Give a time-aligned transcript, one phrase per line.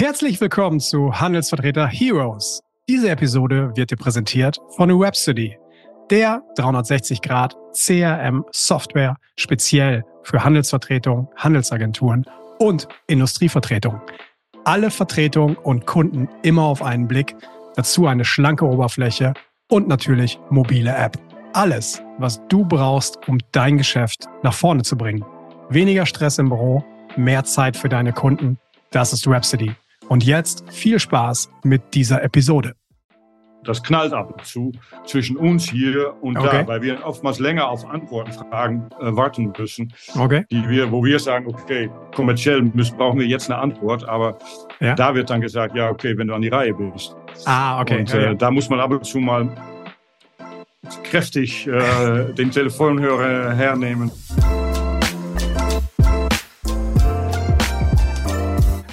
[0.00, 2.62] Herzlich willkommen zu Handelsvertreter Heroes.
[2.88, 5.58] Diese Episode wird dir präsentiert von Webstudy,
[6.08, 12.24] der 360 Grad CRM Software speziell für Handelsvertretung, Handelsagenturen
[12.58, 14.00] und Industrievertretung.
[14.64, 17.36] Alle Vertretungen und Kunden immer auf einen Blick,
[17.76, 19.34] dazu eine schlanke Oberfläche
[19.68, 21.18] und natürlich mobile App.
[21.52, 25.26] Alles, was du brauchst, um dein Geschäft nach vorne zu bringen.
[25.68, 26.82] Weniger Stress im Büro,
[27.16, 28.58] mehr Zeit für deine Kunden.
[28.92, 29.76] Das ist Rhapsody.
[30.10, 32.74] Und jetzt viel Spaß mit dieser Episode.
[33.62, 34.72] Das knallt ab und zu
[35.06, 36.62] zwischen uns hier und okay.
[36.62, 40.46] da, weil wir oftmals länger auf Antwortenfragen äh, warten müssen, okay.
[40.50, 44.36] die wir, wo wir sagen, okay, kommerziell müssen, brauchen wir jetzt eine Antwort, aber
[44.80, 44.96] ja.
[44.96, 47.14] da wird dann gesagt, ja, okay, wenn du an die Reihe bist.
[47.44, 48.00] Ah, okay.
[48.00, 48.34] Und äh, ja.
[48.34, 49.48] da muss man ab und zu mal
[51.04, 54.10] kräftig äh, den Telefonhörer hernehmen.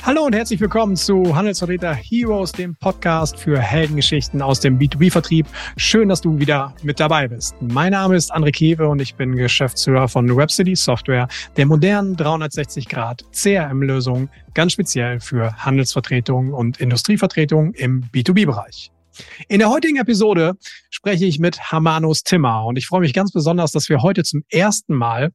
[0.08, 5.48] Hallo und herzlich willkommen zu Handelsvertreter Heroes, dem Podcast für Heldengeschichten aus dem B2B-Vertrieb.
[5.76, 7.56] Schön, dass du wieder mit dabei bist.
[7.60, 11.28] Mein Name ist André Kewe und ich bin Geschäftsführer von Webcity Software,
[11.58, 18.94] der modernen 360-Grad CRM-Lösung, ganz speziell für Handelsvertretung und Industrievertretung im B2B-Bereich.
[19.50, 20.54] In der heutigen Episode
[20.90, 24.46] spreche ich mit Hamanus Timmer und ich freue mich ganz besonders, dass wir heute zum
[24.50, 25.34] ersten Mal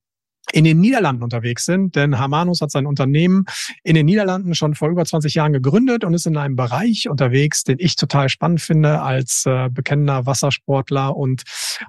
[0.51, 3.45] in den Niederlanden unterwegs sind, denn Hamanus hat sein Unternehmen
[3.85, 7.63] in den Niederlanden schon vor über 20 Jahren gegründet und ist in einem Bereich unterwegs,
[7.65, 11.43] den ich total spannend finde als äh, bekennender Wassersportler und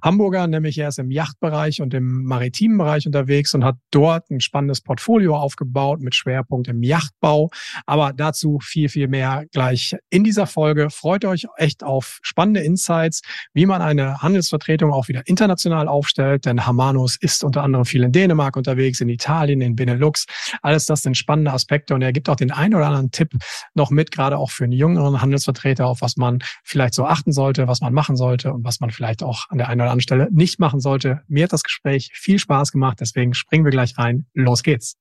[0.04, 4.40] Hamburger, nämlich er ist im Yachtbereich und im maritimen Bereich unterwegs und hat dort ein
[4.40, 7.50] spannendes Portfolio aufgebaut mit Schwerpunkt im Yachtbau.
[7.86, 10.90] Aber dazu viel, viel mehr gleich in dieser Folge.
[10.90, 13.22] Freut euch echt auf spannende Insights,
[13.54, 18.12] wie man eine Handelsvertretung auch wieder international aufstellt, denn Hamanus ist unter anderem viel in
[18.12, 20.26] Dänemark, Dänemark unterwegs, in Italien, in Benelux.
[20.62, 23.32] Alles das sind spannende Aspekte und er gibt auch den einen oder anderen Tipp
[23.74, 27.68] noch mit, gerade auch für einen jüngeren Handelsvertreter, auf was man vielleicht so achten sollte,
[27.68, 30.28] was man machen sollte und was man vielleicht auch an der einen oder anderen Stelle
[30.32, 31.22] nicht machen sollte.
[31.28, 34.26] Mir hat das Gespräch viel Spaß gemacht, deswegen springen wir gleich rein.
[34.34, 34.96] Los geht's.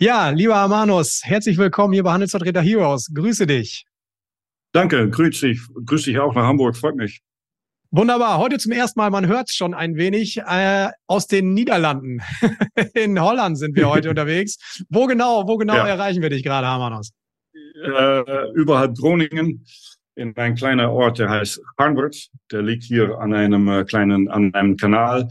[0.00, 3.10] Ja, lieber Amanus, herzlich willkommen hier bei Handelsvertreter Heroes.
[3.14, 3.86] Grüße dich.
[4.72, 5.60] Danke, grüß dich.
[5.84, 7.22] Grüß dich auch nach Hamburg, freut mich.
[7.94, 8.38] Wunderbar.
[8.38, 12.22] Heute zum ersten Mal, man hört schon ein wenig, äh, aus den Niederlanden.
[12.94, 14.56] In Holland sind wir heute unterwegs.
[14.88, 15.88] Wo genau, wo genau ja.
[15.88, 17.12] erreichen wir dich gerade, Hermanos?
[17.52, 19.66] Äh, überhalb Groningen
[20.14, 22.16] in ein kleiner Ort, der heißt Harvard.
[22.50, 25.28] Der liegt hier an einem äh, kleinen, an einem Kanal.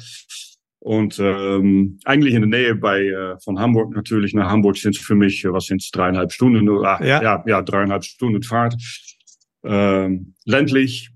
[0.77, 4.35] Und ähm, eigentlich in der Nähe bei äh, von Hamburg natürlich.
[4.35, 7.23] Nach Hamburg sind es für mich, was sind es, dreieinhalb Stunden oder ja.
[7.23, 8.75] ja, ja, dreieinhalb Stunden Fahrt.
[9.63, 11.10] Ähm, ländlich,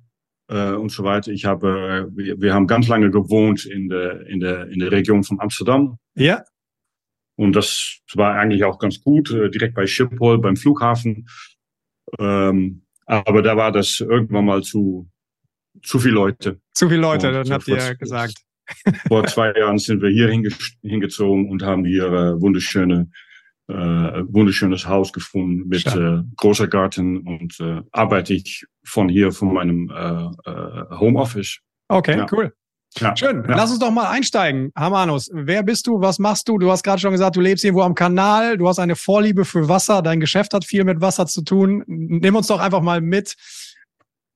[0.47, 1.31] äh, und so weiter.
[1.31, 4.91] Ich habe, äh, wir, wir haben ganz lange gewohnt in der, in der, in der
[4.91, 5.97] Region von Amsterdam.
[6.15, 6.43] Ja.
[7.37, 11.27] Und das war eigentlich auch ganz gut, äh, direkt bei Schiphol, beim Flughafen.
[12.19, 15.09] Ähm, aber da war das irgendwann mal zu,
[15.83, 16.59] zu viele Leute.
[16.73, 18.35] Zu viele Leute, dann habt ihr gesagt.
[19.07, 20.49] Vor zwei Jahren sind wir hier hinge
[20.81, 23.11] hingezogen und haben hier äh, wunderschöne
[23.67, 29.53] äh, wunderschönes Haus gefunden mit äh, großer Garten und äh, arbeite ich von hier, von
[29.53, 31.59] meinem äh, äh, Homeoffice.
[31.87, 32.27] Okay, ja.
[32.31, 32.53] cool.
[32.97, 33.43] Ja, Schön.
[33.47, 33.57] Ja.
[33.57, 34.71] Lass uns doch mal einsteigen.
[34.75, 35.99] Hamanus, wer bist du?
[35.99, 36.57] Was machst du?
[36.57, 38.57] Du hast gerade schon gesagt, du lebst irgendwo am Kanal.
[38.57, 40.01] Du hast eine Vorliebe für Wasser.
[40.01, 41.83] Dein Geschäft hat viel mit Wasser zu tun.
[41.87, 43.35] Nimm uns doch einfach mal mit.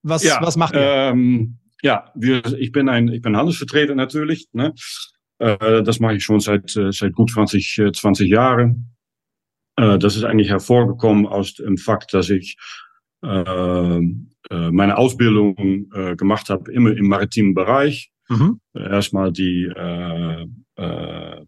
[0.02, 0.82] Was, was macht ihr?
[0.82, 4.48] Ähm, ja, wir, ich bin ein, ich bin Handelsvertreter natürlich.
[4.52, 4.74] Ne?
[5.38, 8.94] Äh, das mache ich schon seit, äh, seit gut 20, 20 Jahren.
[9.80, 12.56] Äh, das ist eigentlich hervorgekommen aus dem Fakt, dass ich
[13.22, 18.10] äh, äh, meine Ausbildung gemacht habe immer im maritimen Bereich.
[18.28, 18.60] Mhm.
[18.74, 20.46] Erstmal die äh,
[20.76, 21.46] äh,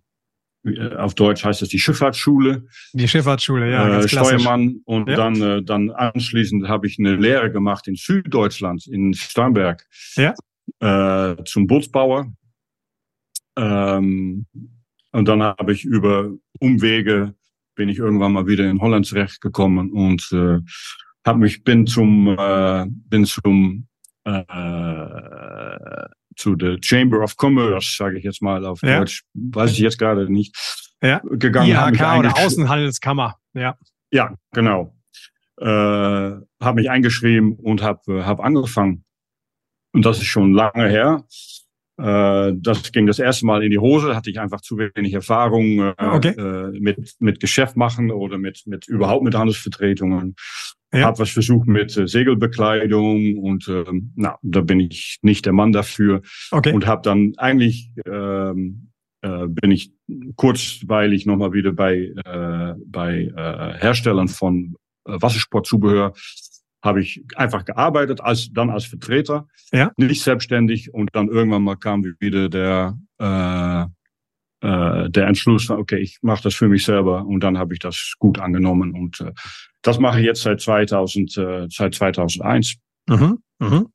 [0.97, 2.67] auf Deutsch heißt es die Schifffahrtsschule.
[2.93, 3.89] Die Schifffahrtsschule, ja.
[3.89, 4.81] Ganz äh, Steuermann.
[4.85, 5.17] Und ja.
[5.17, 9.85] dann, äh, dann anschließend habe ich eine Lehre gemacht in Süddeutschland, in Starnberg.
[10.15, 10.35] Ja.
[10.81, 12.33] Äh, zum Bootsbauer.
[13.57, 14.47] Ähm,
[15.11, 17.35] und dann habe ich über Umwege
[17.75, 20.61] bin ich irgendwann mal wieder in Holland zurechtgekommen und äh,
[21.25, 23.87] hab mich bin zum äh, bin zum
[24.25, 24.43] äh,
[26.37, 28.99] zu der Chamber of Commerce, sage ich jetzt mal auf ja.
[28.99, 30.57] Deutsch, weiß ich jetzt gerade nicht,
[31.03, 31.21] ja.
[31.25, 31.69] gegangen.
[31.69, 33.77] IHK oder Außenhandelskammer, ja.
[34.11, 34.95] Ja, genau.
[35.59, 39.05] Äh, habe mich eingeschrieben und habe hab angefangen.
[39.93, 41.25] Und das ist schon lange her.
[42.03, 45.79] Äh, das ging das erste Mal in die Hose, hatte ich einfach zu wenig Erfahrung
[45.79, 46.35] äh, okay.
[46.37, 50.35] äh, mit, mit Geschäft machen oder mit, mit überhaupt mit Handelsvertretungen.
[50.93, 51.07] Ja.
[51.07, 53.85] Habe was versucht mit äh, Segelbekleidung und äh,
[54.17, 56.23] na, da bin ich nicht der Mann dafür.
[56.51, 56.73] Okay.
[56.73, 58.89] Und habe dann eigentlich ähm,
[59.23, 59.93] äh, bin ich
[60.35, 64.75] kurzweilig nochmal wieder bei, äh, bei äh, Herstellern von
[65.05, 66.13] Wassersportzubehör
[66.83, 69.93] habe ich einfach gearbeitet, als dann als Vertreter, ja.
[69.97, 70.93] nicht selbstständig.
[70.93, 73.87] Und dann irgendwann mal kam wieder der äh,
[74.63, 77.27] äh, der Entschluss, okay, ich mache das für mich selber.
[77.27, 78.95] Und dann habe ich das gut angenommen.
[78.95, 79.33] Und äh,
[79.83, 82.77] das mache ich jetzt seit 2000, äh, seit 2001.
[83.09, 83.39] Mhm.
[83.59, 83.89] Mhm.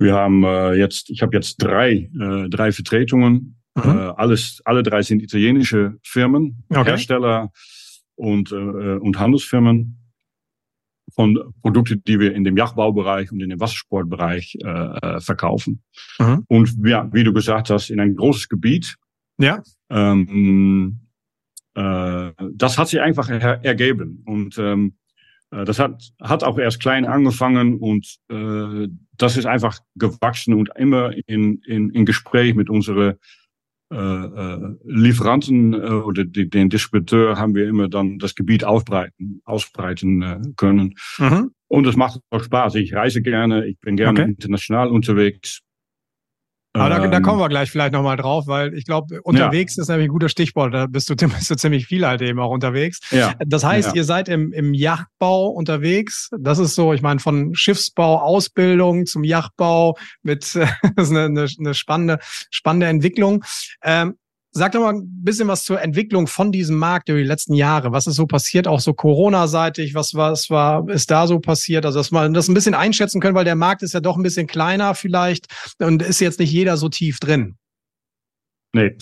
[0.00, 3.60] Wir haben äh, jetzt, ich habe jetzt drei, äh, drei Vertretungen.
[3.76, 3.82] Mhm.
[3.84, 6.84] Äh, alles, alle drei sind italienische Firmen, Okay.
[6.84, 7.52] Hersteller
[8.16, 10.07] und, äh, und Handelsfirmen
[11.18, 15.82] von Produkten, die wir in dem Yachtbaubereich und in dem Wassersportbereich äh, äh, verkaufen.
[16.20, 16.44] Mhm.
[16.46, 18.94] Und ja, wie du gesagt hast, in ein großes Gebiet.
[19.36, 19.64] Ja.
[19.90, 21.00] Ähm,
[21.74, 24.22] äh, das hat sich einfach er ergeben.
[24.26, 24.94] Und ähm,
[25.50, 28.86] äh, das hat, hat auch erst klein angefangen und äh,
[29.16, 33.16] das ist einfach gewachsen und immer in, in, in Gespräch mit unseren
[33.90, 39.40] äh, äh, Lieferanten äh, oder die, den Distributeur haben wir immer dann das Gebiet ausbreiten,
[39.44, 40.94] ausbreiten äh, können.
[41.18, 41.52] Mhm.
[41.68, 42.74] Und es macht auch Spaß.
[42.76, 44.30] Ich reise gerne, ich bin gerne Okay.
[44.30, 45.62] international unterwegs.
[46.74, 49.88] Aber da, da Ähm, kommen wir gleich vielleicht nochmal drauf, weil ich glaube, unterwegs ist
[49.88, 50.74] nämlich ein guter Stichwort.
[50.74, 53.00] Da bist du, bist du ziemlich viel halt eben auch unterwegs.
[53.10, 53.94] Ja, Das heißt, Ja.
[53.94, 56.28] ihr seid im, im Yachtbau unterwegs.
[56.38, 60.54] Das ist so, ich meine, von Schiffsbau, Ausbildung zum Yachtbau mit,
[60.96, 62.18] das ist eine, eine, eine spannende,
[62.50, 63.44] spannende Entwicklung.
[63.82, 64.14] Ähm,
[64.50, 67.92] sag doch mal ein bisschen was zur Entwicklung von diesem Markt über die letzten Jahre.
[67.92, 69.94] Was ist so passiert, auch so Corona-seitig?
[69.94, 71.84] Was, was war, ist da so passiert?
[71.86, 74.22] Also, dass man das ein bisschen einschätzen können, weil der Markt ist ja doch ein
[74.22, 75.46] bisschen kleiner vielleicht
[75.78, 77.56] und ist jetzt nicht jeder so tief drin.
[78.72, 78.96] nee.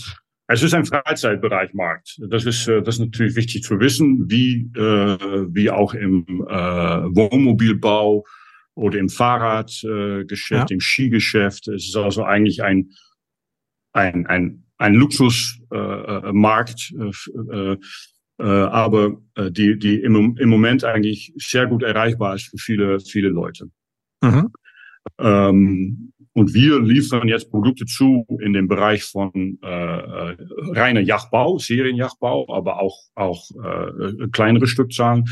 [0.49, 2.21] Es ist ein Freizeitbereichmarkt.
[2.31, 5.19] Das ist, äh, das ist natürlich wichtig zu wissen, wie, äh,
[5.53, 8.25] wie auch im äh, Wohnmobilbau
[8.75, 11.67] oder im Fahrradgeschäft, äh, Geschäft, im Skigeschäft.
[11.69, 12.91] Es ist also eigentlich ein,
[13.93, 17.11] ein, ein, ein Luxusmarkt, äh,
[17.53, 17.77] äh,
[18.39, 19.17] äh, aber
[19.51, 23.71] die, die im, im Moment eigentlich sehr gut erreichbar ist für viele, viele Leute.
[24.23, 24.53] Mhm.
[25.19, 32.55] Ähm, und wir liefern jetzt Produkte zu in dem Bereich von äh, reiner Yachtbau, Serienjachtbau,
[32.55, 35.25] aber auch, auch äh, kleinere Stückzahlen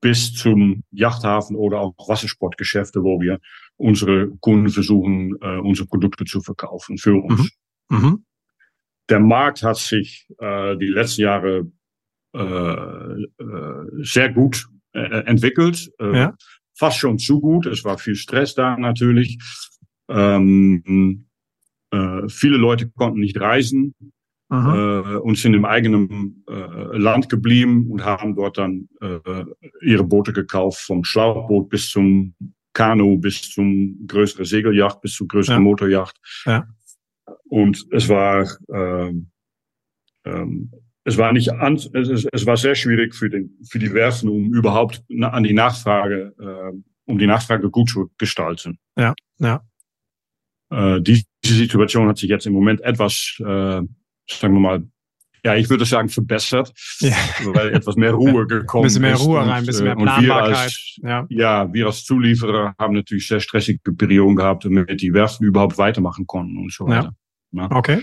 [0.00, 3.38] bis zum Yachthafen oder auch Wassersportgeschäfte, wo wir
[3.76, 7.50] unsere Kunden versuchen, äh, unsere Produkte zu verkaufen für uns.
[7.88, 8.24] Mhm.
[9.08, 11.70] Der Markt hat sich äh, die letzten Jahre
[12.34, 15.90] äh, äh, sehr gut äh, entwickelt.
[16.00, 16.34] Äh, Ja.
[16.74, 17.66] Fast schon zu gut.
[17.66, 19.38] Es war viel Stress da natürlich.
[20.08, 21.26] Ähm,
[21.90, 23.94] äh, viele Leute konnten nicht reisen
[24.50, 29.44] äh, und sind im eigenen äh, Land geblieben und haben dort dann äh,
[29.82, 32.34] ihre Boote gekauft, vom Schlauchboot bis zum
[32.72, 35.62] Kanu, bis zum größeren Segeljacht, bis zum größeren Ja.
[35.62, 36.16] Motorjacht.
[36.46, 36.66] Ja.
[37.52, 39.30] Und es war ähm,
[40.24, 40.72] ähm,
[41.04, 44.54] es war nicht an, es, es, war sehr schwierig für den für die Werfen, um
[44.54, 48.78] überhaupt an die Nachfrage äh, um die Nachfrage gut zu gestalten.
[48.96, 49.60] Ja, ja.
[50.70, 53.88] Äh, diese Situation hat sich jetzt im Moment etwas, äh, sagen
[54.40, 54.86] wir mal,
[55.44, 57.16] ja, ich würde sagen verbessert, Ja.
[57.52, 59.26] weil etwas mehr Ruhe gekommen Ein bisschen mehr ist.
[59.26, 60.56] Ruhe und, rein, ein bisschen äh, mehr Planbarkeit.
[60.56, 61.26] als, Ja.
[61.28, 66.26] ja, wir als Zulieferer haben natürlich sehr stressige Perioden gehabt, damit die Werften überhaupt weitermachen
[66.26, 67.08] konnten und so weiter.
[67.08, 67.12] Ja.
[67.54, 68.02] Okay.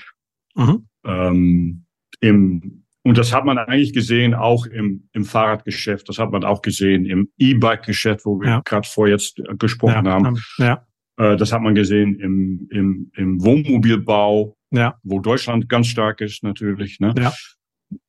[0.55, 0.87] Mhm.
[1.05, 1.85] Ähm,
[2.21, 6.61] im, und das hat man eigentlich gesehen auch im, im Fahrradgeschäft, das hat man auch
[6.61, 8.61] gesehen im E-Bike-Geschäft, wo wir Ja.
[8.65, 10.11] gerade vor jetzt äh, gesprochen Ja.
[10.11, 10.25] haben.
[10.25, 10.85] ähm, Ja.
[11.17, 14.97] Äh, das hat man gesehen im, im, im Wohnmobilbau, Ja.
[15.03, 16.99] wo Deutschland ganz stark ist natürlich.
[16.99, 17.13] Ne?
[17.17, 17.33] Ja.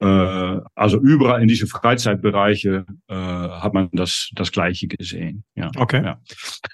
[0.01, 0.07] Äh,
[0.75, 5.45] also überall in diese Freizeitbereiche äh, hat man das, das Gleiche gesehen.
[5.55, 5.71] Ja.
[5.77, 6.03] Okay.
[6.05, 6.19] Ja.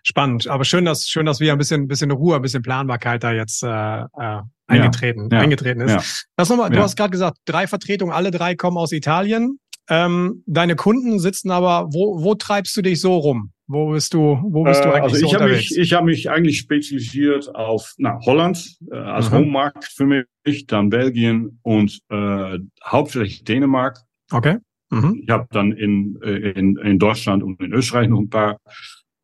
[0.03, 0.49] Spannend.
[0.49, 3.33] Aber schön, dass, schön, dass wir ein bisschen, ein bisschen Ruhe, ein bisschen Planbarkeit da
[3.33, 5.41] jetzt äh, äh, eingetreten, Ja.
[5.41, 5.93] eingetreten ist.
[5.93, 6.03] Ja.
[6.37, 6.83] Lass nochmal, du Ja.
[6.83, 9.59] hast gerade gesagt, drei Vertretungen, alle drei kommen aus Italien.
[9.89, 13.53] Ähm, deine Kunden sitzen aber, wo, wo treibst du dich so rum?
[13.69, 15.71] Wo bist du, wo bist du Äh, eigentlich also so ich habe unterwegs?
[15.71, 19.37] mich, ich habe mich eigentlich spezialisiert auf na, Holland äh, als Mhm.
[19.37, 23.99] Homemarkt für mich, dann Belgien und äh, hauptsächlich Dänemark.
[24.33, 24.59] okay.
[24.91, 25.21] Mhm.
[25.23, 28.59] Ich habe dann in, äh, in, in Deutschland und in Österreich noch ein paar,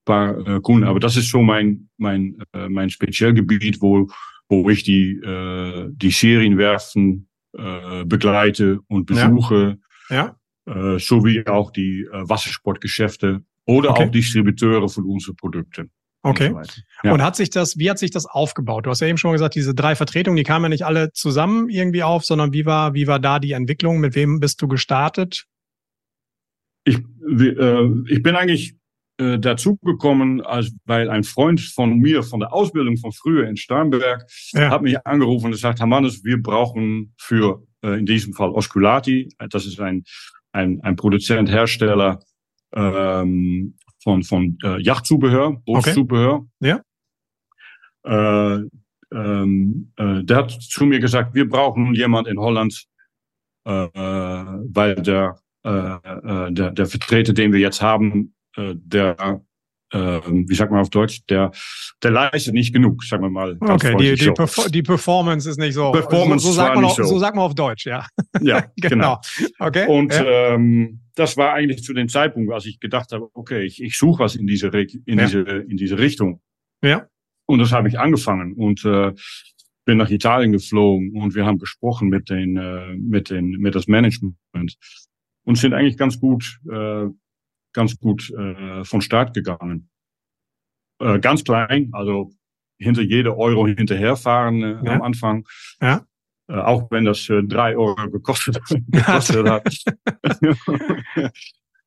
[0.04, 4.08] paar äh, Kunden, aber das ist so mein, mein, äh, mein Spezialgebiet, wo,
[4.48, 9.28] wo ich die, äh, die Serienwerfen äh, begleite und Ja.
[9.28, 9.78] besuche,
[10.10, 10.34] Ja.
[10.66, 14.04] Äh, sowie auch die äh, Wassersportgeschäfte oder Okay.
[14.06, 15.90] auch Distributeure von unseren Produkten.
[16.24, 16.50] Okay.
[16.50, 16.80] Und, so.
[17.02, 17.12] Ja.
[17.12, 18.86] Und hat sich das, wie hat sich das aufgebaut?
[18.86, 21.68] Du hast ja eben schon gesagt, diese drei Vertretungen, die kamen ja nicht alle zusammen
[21.68, 23.98] irgendwie auf, sondern wie war, wie war da die Entwicklung?
[23.98, 25.46] Mit wem bist du gestartet?
[26.84, 28.74] Ich, äh, ich bin eigentlich
[29.18, 34.24] äh, dazugekommen, als weil ein Freund von mir von der Ausbildung von früher in Starnberg
[34.52, 34.70] Ja.
[34.70, 39.28] hat mich angerufen und gesagt, Herr Mannes, wir brauchen für äh, in diesem Fall Osculati,
[39.50, 40.04] das ist ein,
[40.52, 42.20] ein, ein Produzent, Hersteller
[42.74, 46.46] ähm, von, von äh, Yachtzubehör, Bootszubehör.
[46.60, 46.80] Okay.
[48.04, 48.56] Ja.
[48.56, 48.68] Äh,
[49.12, 52.86] ähm, äh, der hat zu mir gesagt, wir brauchen jemand in Holland,
[53.64, 59.42] äh, weil der, äh, äh, der, der Vertreter, den wir jetzt haben, äh, der
[59.98, 61.50] wie sagt man auf Deutsch, der,
[62.02, 63.56] der leistet nicht genug, sagen wir mal.
[63.60, 65.92] Okay, die, die, Perfor die, Performance ist nicht so.
[65.92, 67.04] Performance so, so, sagt man auf, so.
[67.04, 68.06] so sagt man auf Deutsch, ja.
[68.40, 69.20] Ja, genau.
[69.36, 69.48] genau.
[69.58, 69.86] Okay.
[69.86, 70.54] Und ja.
[70.54, 74.24] ähm, das war eigentlich zu dem Zeitpunkt, als ich gedacht habe, okay, ich, ich suche
[74.24, 75.26] was in diese, in, Ja.
[75.26, 76.40] diese, in diese Richtung.
[76.82, 77.06] Ja.
[77.46, 79.12] Und das habe ich angefangen und äh,
[79.84, 83.88] bin nach Italien geflogen und wir haben gesprochen mit den, äh, mit den, mit das
[83.88, 84.36] Management
[85.44, 87.06] und sind eigentlich ganz gut, äh,
[87.72, 89.88] ganz gut äh, von Start gegangen.
[91.00, 92.30] Äh, ganz klein, also
[92.78, 94.92] hinter jede Euro hinterherfahren äh, Ja.
[94.94, 95.46] am Anfang.
[95.80, 96.04] Ja.
[96.48, 99.74] Äh, auch wenn das äh, drei Euro gekostet, gekostet hat.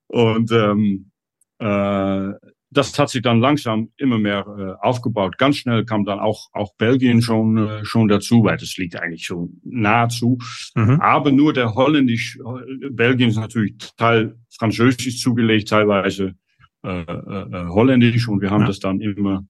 [0.07, 1.11] und ähm,
[1.59, 2.31] äh,
[2.77, 4.45] das hat sich dann langsam immer mehr
[4.81, 5.37] äh, aufgebaut.
[5.37, 9.25] Ganz schnell kam dann auch auch Belgien schon äh, schon dazu, weil das liegt eigentlich
[9.27, 10.37] so nahezu.
[10.75, 10.99] Mhm.
[11.01, 16.35] Aber nur der holländisch, äh, Belgien ist natürlich Teil französisch zugelegt, teilweise
[16.83, 18.67] äh, äh, äh, holländisch und wir haben Ja.
[18.67, 19.45] das dann immer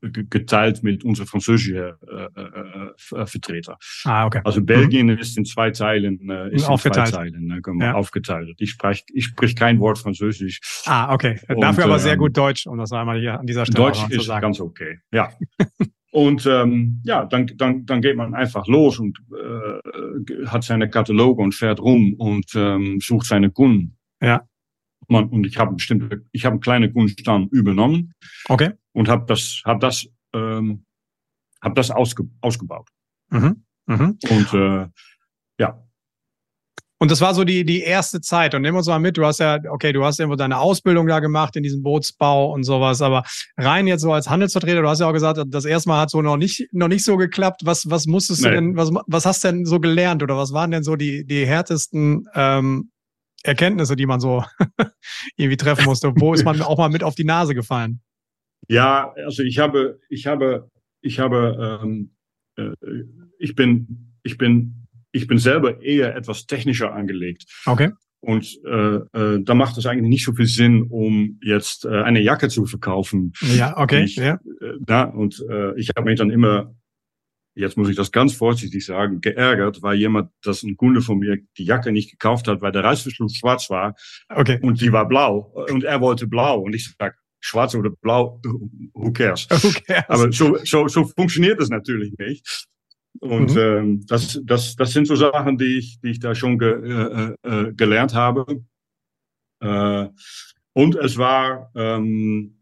[0.00, 1.92] geteilt mit unseren französischen äh,
[2.36, 3.78] äh, äh, Vertreter.
[4.04, 4.40] Ah, okay.
[4.44, 7.08] Also Belgien ist in zwei Teilen, äh, ist in Aufgeteilt.
[7.08, 7.94] zwei Teilen ne, Ja.
[7.94, 8.54] aufgeteilt.
[8.58, 10.60] Ich spreche ich sprich kein Wort Französisch.
[10.86, 11.40] Ah, okay.
[11.48, 13.98] Und, Dafür aber sehr ähm, gut Deutsch, um das einmal hier an dieser Stelle Deutsch
[13.98, 14.42] auch noch zu ist sagen.
[14.42, 15.30] ganz okay, ja.
[16.14, 21.42] Und ähm, ja, dann, dann, dann geht man einfach los und äh, hat seine Kataloge
[21.42, 23.96] und fährt rum und ähm, sucht seine Kunden.
[24.22, 24.46] Ja.
[25.08, 28.14] Man, und ich habe bestimmte, ich habe einen kleinen Kundenstamm übernommen
[28.48, 28.70] Okay.
[28.94, 30.84] Und habe das, habe das, ähm,
[31.62, 32.88] habe das ausge, ausgebaut.
[33.30, 33.64] Mhm.
[33.86, 34.18] Mhm.
[34.30, 34.86] Und äh,
[35.58, 35.78] ja,
[37.00, 38.54] Und das war so die, die erste Zeit.
[38.54, 41.06] Und nehmen wir uns mal mit, du hast ja, okay, du hast irgendwo deine Ausbildung
[41.06, 43.24] da gemacht in diesem Bootsbau und sowas, aber
[43.58, 46.22] rein jetzt so als Handelsvertreter, du hast ja auch gesagt, das erste Mal hat so
[46.22, 47.62] noch nicht, noch nicht so geklappt.
[47.64, 48.54] Was, was musstest du Nee.
[48.54, 51.46] denn, was, was hast du denn so gelernt oder was waren denn so die, die
[51.46, 52.90] härtesten ähm,
[53.42, 54.44] Erkenntnisse, die man so
[55.36, 56.12] irgendwie treffen musste?
[56.16, 58.00] Wo ist man auch mal mit auf die Nase gefallen?
[58.68, 62.14] Ja, also ich habe, ich habe, ich habe, ähm,
[62.56, 62.72] äh,
[63.38, 67.44] ich bin, ich bin, ich bin selber eher etwas technischer angelegt.
[67.66, 67.90] Okay.
[68.20, 72.20] Und äh, äh, da macht es eigentlich nicht so viel Sinn, um jetzt äh, eine
[72.22, 73.32] Jacke zu verkaufen.
[73.54, 74.04] Ja, okay.
[74.04, 74.34] Ich- ja.
[74.60, 76.74] Äh, na, und äh, ich habe mich dann immer,
[77.54, 81.36] jetzt muss ich das ganz vorsichtig sagen, geärgert, weil jemand, dass ein Kunde von mir
[81.58, 83.94] die Jacke nicht gekauft hat, weil der Reißverschluss schwarz war
[84.30, 84.58] Okay.
[84.62, 88.40] und die war blau und er wollte blau und ich sag schwarz oder blau,
[88.94, 89.46] who cares?
[89.64, 90.02] Okay.
[90.08, 92.66] Aber so, so, so funktioniert es natürlich nicht.
[93.20, 93.58] Und Mhm.
[93.58, 97.34] ähm, das, das, das sind so Sachen, die ich, die ich da schon ge, äh,
[97.42, 98.44] äh, gelernt habe.
[99.60, 100.08] Äh,
[100.72, 102.60] und es war, ähm,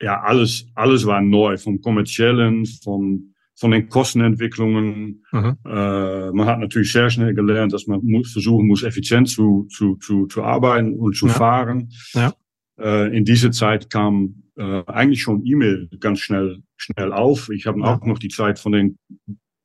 [0.00, 5.24] ja, alles, alles war neu, vom kommerziellen, von, von den Kostenentwicklungen.
[5.30, 5.56] Mhm.
[5.64, 9.96] Äh, man hat natürlich sehr schnell gelernt, dass man muss, versuchen muss, effizient zu, zu,
[9.96, 11.32] zu, zu arbeiten und zu Ja.
[11.34, 11.88] fahren.
[12.14, 12.34] Ja.
[12.82, 17.48] Äh, in dieser Zeit kam äh, eigentlich schon E-Mail ganz schnell, schnell auf.
[17.50, 17.94] Ich habe Ja.
[17.94, 18.98] auch noch die Zeit von den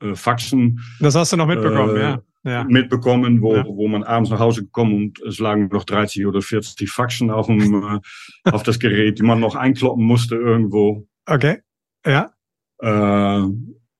[0.02, 2.22] äh, Faxen Das hast du noch mitbekommen, Äh, ja.
[2.46, 2.64] Ja.
[2.64, 3.66] mitbekommen, wo, Ja.
[3.66, 7.48] wo man abends nach Hause gekommen und es lagen noch 30 oder 40 Faxen auf,
[7.48, 8.00] dem, äh,
[8.56, 11.08] auf das Gerät, die man noch einkloppen musste irgendwo.
[11.26, 11.58] Okay.
[12.06, 12.32] Ja.
[12.80, 13.48] Äh,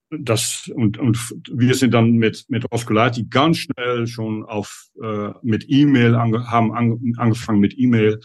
[0.10, 1.18] das und, und
[1.52, 4.86] wir sind dann mit mit Osculati ganz schnell schon auf
[5.42, 8.22] mit E-Mail ange, haben ange, angefangen mit E-Mail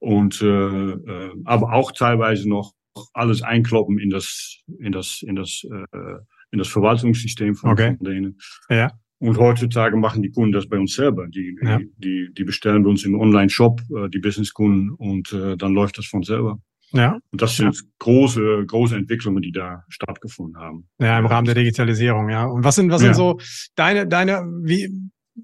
[0.00, 2.72] und äh, äh, aber auch teilweise noch
[3.14, 6.16] alles einkloppen in das in das in das äh,
[6.52, 7.96] in das Verwaltungssystem von, Okay.
[7.96, 8.38] von denen.
[8.68, 8.90] Ja.
[9.20, 11.28] Und heutzutage machen die Kunden das bei uns selber.
[11.28, 11.78] Die, Ja.
[11.98, 16.06] die, die, bestellen bei uns im Online-Shop, äh, die Businesskunden, und äh, dann läuft das
[16.06, 16.58] von selber.
[16.92, 17.18] Ja.
[17.30, 20.88] Und das sind große, große Entwicklungen, die da stattgefunden haben.
[20.98, 22.46] Ja, im Rahmen der Digitalisierung, ja.
[22.46, 23.08] Und was sind, was Ja.
[23.12, 23.38] sind so
[23.76, 24.88] deine, deine, wie,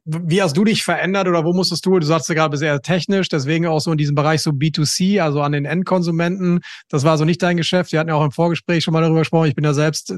[0.05, 3.29] wie hast du dich verändert oder wo musstest du, du sagst ja gerade sehr technisch,
[3.29, 6.61] deswegen auch so in diesem Bereich so B2C, also an den Endkonsumenten.
[6.89, 7.93] Das war so nicht dein Geschäft.
[7.93, 9.49] Wir hatten ja auch im Vorgespräch schon mal darüber gesprochen.
[9.49, 10.15] Ich bin ja selbst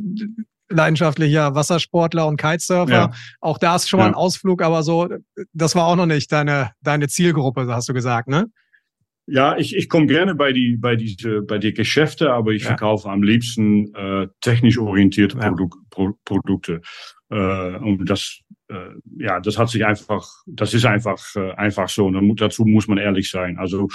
[0.70, 2.92] leidenschaftlicher Wassersportler und Kitesurfer.
[2.92, 3.11] Ja.
[3.40, 4.11] Auch da ist schon mal Ja.
[4.11, 5.08] ein Ausflug, aber so,
[5.52, 8.47] das war auch noch nicht deine, deine Zielgruppe, hast du gesagt, ne?
[9.30, 12.68] Ja, ich, ich komme gerne bei die, bei diese, bei die Geschäfte, aber ich Ja.
[12.68, 15.37] verkaufe am liebsten äh, technisch orientierte.
[15.37, 16.80] Produk Pro Produkte.
[17.30, 18.38] Äh, und das,
[19.18, 22.06] ja, das hat sich einfach, das ist einfach, äh, einfach so.
[22.06, 23.58] Und dann mu- dazu muss man ehrlich sein.
[23.58, 23.88] Also,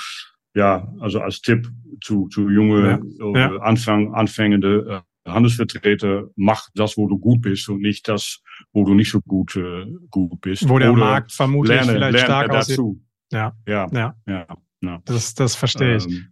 [0.56, 1.68] ja, also als Tipp
[2.02, 3.56] zu, zu junge, äh, Ja.
[3.58, 8.42] Anfang, anfängende äh, Handelsvertreter, mach das, wo du gut bist und nicht das,
[8.74, 10.68] wo du nicht so gut, äh, gut bist.
[10.68, 12.78] Wo der Oder Markt vermutlich lerne, vielleicht lerne stark aussieht.
[12.78, 13.02] dazu.
[13.32, 13.56] Ja.
[13.68, 13.88] Ja.
[13.94, 14.16] Ja.
[14.28, 14.48] Ja.
[14.82, 15.02] Ja.
[15.06, 16.06] Das, das verstehe ich.
[16.08, 16.28] Ähm,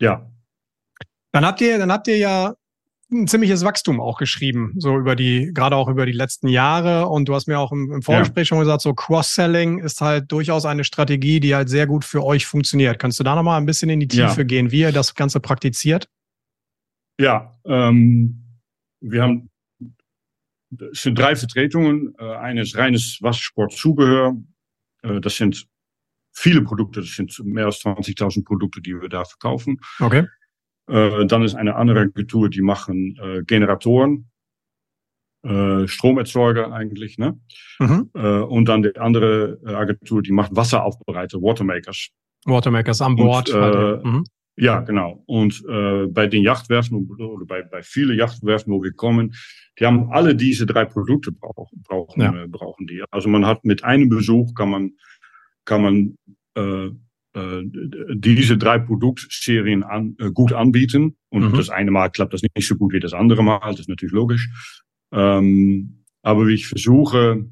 [0.00, 0.30] ja.
[1.32, 2.54] Dann habt ihr, dann habt ihr ja
[3.10, 7.08] ein ziemliches Wachstum auch geschrieben, so über die, gerade auch über die letzten Jahre.
[7.08, 8.48] Und du hast mir auch im, im Vorgespräch ja.
[8.48, 12.46] schon gesagt, so Cross-Selling ist halt durchaus eine Strategie, die halt sehr gut für euch
[12.46, 12.98] funktioniert.
[12.98, 14.44] Kannst du da nochmal ein bisschen in die Tiefe ja.
[14.44, 16.08] gehen, wie ihr das Ganze praktiziert?
[17.18, 18.44] Ja, ähm,
[19.00, 19.50] wir haben
[20.92, 22.14] es sind drei Vertretungen.
[22.18, 24.36] Äh, eine ist reines Wassersportzubehör.
[25.02, 25.66] Äh, das sind
[26.32, 29.80] viele Produkte, das sind mehr als 20.000 Produkte, die wir da verkaufen.
[29.98, 30.26] Okay.
[30.88, 34.30] Äh, dann ist eine andere Agentur, die machen äh, Generatoren,
[35.42, 37.38] äh, Stromerzeuger eigentlich, ne?
[37.78, 38.10] Mhm.
[38.14, 42.08] Äh, und dann die andere Agentur, die macht Wasseraufbereiter, Watermakers.
[42.44, 43.50] Watermakers an Bord.
[43.50, 44.24] Und, halt, mhm.
[44.56, 45.22] Ja, genau.
[45.26, 49.34] Und äh, bei den Yachtwerfen oder bei, bei vielen Yachtwerfen, wo wir kommen,
[49.78, 52.44] die haben alle diese drei Produkte brauchen, brauchen, ja.
[52.44, 53.04] äh, brauchen die.
[53.12, 54.92] Also man hat mit einem Besuch kann man
[55.64, 56.16] kann man
[56.56, 56.92] äh, äh,
[57.34, 61.16] diese drei Produktserien an, äh, gut anbieten.
[61.30, 61.56] Und mhm.
[61.56, 64.14] das eine Mal klappt das nicht so gut wie das andere Mal, das ist natürlich
[64.14, 64.48] logisch.
[65.12, 67.46] Ähm, aber ich versuche,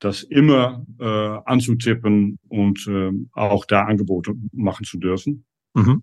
[0.00, 5.44] das immer äh, anzutippen und äh, auch da Angebote machen zu dürfen.
[5.74, 6.02] Mhm.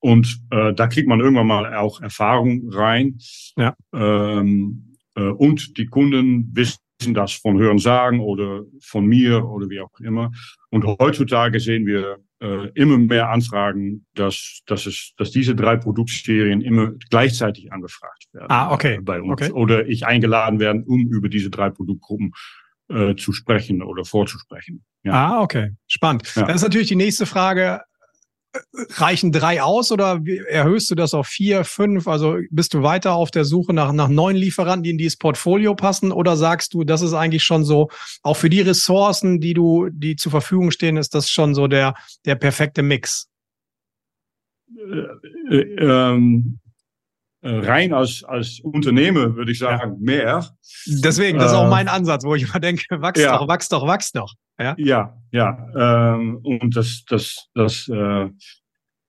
[0.00, 3.18] Und äh, da kriegt man irgendwann mal auch Erfahrung rein.
[3.56, 3.74] Ja.
[3.92, 6.78] Ähm, äh, und die Kunden wissen
[7.14, 10.30] das von Hören sagen oder von mir oder wie auch immer.
[10.70, 16.60] Und heutzutage sehen wir äh, immer mehr Anfragen, dass, dass, es, dass diese drei Produktserien
[16.60, 18.50] immer gleichzeitig angefragt werden.
[18.50, 19.00] Ah, okay.
[19.02, 19.32] Bei uns.
[19.32, 19.50] Okay.
[19.52, 22.32] Oder ich eingeladen werden, um über diese drei Produktgruppen
[22.88, 24.84] äh, zu sprechen oder vorzusprechen.
[25.04, 25.12] Ja.
[25.12, 25.70] Ah, okay.
[25.86, 26.34] Spannend.
[26.36, 26.42] Ja.
[26.42, 27.80] Das ist natürlich die nächste Frage
[28.90, 32.06] reichen drei aus oder erhöhst du das auf vier, fünf?
[32.08, 35.74] Also bist du weiter auf der Suche nach, nach neuen Lieferanten, die in dieses Portfolio
[35.74, 36.12] passen?
[36.12, 37.88] Oder sagst du, das ist eigentlich schon so,
[38.22, 41.94] auch für die Ressourcen, die du, die zur Verfügung stehen, ist das schon so der,
[42.24, 43.28] der perfekte Mix?
[44.76, 46.63] Äh, äh, ähm, äh,
[47.44, 49.98] rein als, als Unternehmer würde ich sagen, ja.
[50.00, 50.56] mehr.
[50.86, 53.36] Deswegen, das ist auch mein Ansatz, wo ich immer denke, wachs ja.
[53.38, 54.32] doch, wachs doch, wachs doch.
[54.58, 55.16] Ja, ja.
[55.30, 58.30] ja ähm, und das, das, das, äh,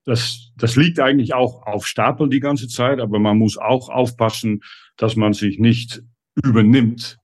[0.03, 4.61] das, das liegt eigentlich auch auf Stapel die ganze Zeit, aber man muss auch aufpassen,
[4.97, 6.01] dass man sich nicht
[6.43, 7.17] übernimmt.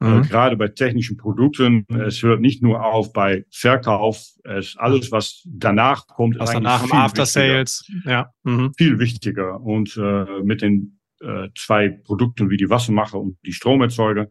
[0.00, 0.22] Äh, mhm.
[0.22, 5.42] Äh, gerade bei technischen Produkten, es hört nicht nur auf bei Verkauf, es alles, was
[5.46, 8.72] danach kommt, was ist danach im After Sales, ja, mhm.
[8.76, 9.60] viel wichtiger.
[9.60, 14.28] Und äh, mit den äh, zwei Produkten wie die Wassermacher und die Stromerzeuger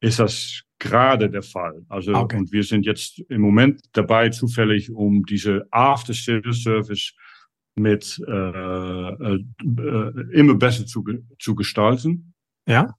[0.00, 1.84] ist das gerade der Fall.
[1.88, 2.38] Also okay.
[2.38, 7.12] und wir sind jetzt im Moment dabei, zufällig um diese After Sales Service
[7.74, 11.04] mit äh, äh, äh, immer besser zu,
[11.38, 12.34] zu gestalten.
[12.66, 12.94] Ja.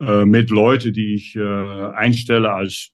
[0.00, 1.40] Äh, mit Leute, die ich äh,
[1.92, 2.90] einstelle als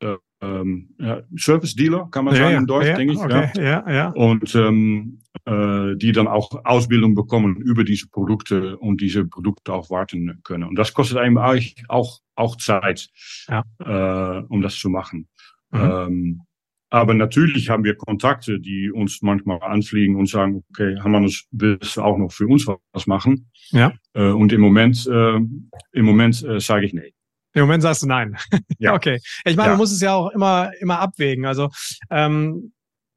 [0.00, 3.20] äh, ähm, ja, Service Dealer, kann man ja, sagen ja, in Deutsch, denke ich.
[3.20, 3.88] Okay, ja.
[3.88, 9.72] Ja, Und ähm, äh, die dann auch Ausbildung bekommen über diese Produkte und diese Produkte
[9.72, 10.64] auch warten können.
[10.64, 13.10] Und das kostet einem eigentlich auch, auch Zeit,
[13.48, 15.28] äh, um das zu machen.
[15.70, 15.80] Mhm.
[15.80, 16.40] Ähm,
[16.90, 21.44] aber natürlich haben wir Kontakte, die uns manchmal anfliegen und sagen, okay, haben wir das,
[21.52, 23.50] willst du auch noch für uns was machen?
[23.70, 23.92] Ja.
[24.12, 27.14] Äh, und im Moment, äh, im Moment äh, sage ich nee.
[27.52, 28.36] Im Moment sagst du nein.
[28.78, 28.94] Ja.
[28.94, 29.18] okay.
[29.44, 29.72] Ich meine, ja.
[29.72, 31.46] man muss es ja auch immer, immer abwägen.
[31.46, 31.68] Also
[32.10, 32.72] ähm,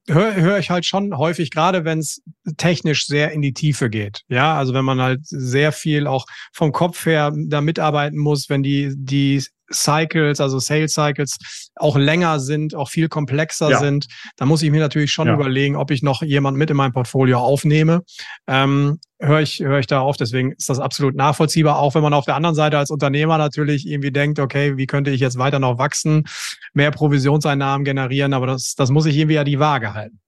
[0.08, 2.22] höre hör ich halt schon häufig, gerade wenn es
[2.56, 4.22] technisch sehr in die Tiefe geht.
[4.28, 8.62] Ja, also wenn man halt sehr viel auch vom Kopf her da mitarbeiten muss, wenn
[8.62, 11.36] die, die Cycles, also Sales Cycles,
[11.76, 13.78] auch länger sind, auch viel komplexer ja.
[13.78, 15.34] sind, da muss ich mir natürlich schon ja.
[15.34, 18.02] überlegen, ob ich noch jemand mit in mein Portfolio aufnehme.
[18.46, 20.16] Ähm, höre ich, höre ich da auf.
[20.16, 23.86] Deswegen ist das absolut nachvollziehbar, auch wenn man auf der anderen Seite als Unternehmer natürlich
[23.86, 26.24] irgendwie denkt, okay, wie könnte ich jetzt weiter noch wachsen,
[26.72, 30.20] mehr Provisionseinnahmen generieren, aber das, das muss ich irgendwie ja die Waage halten.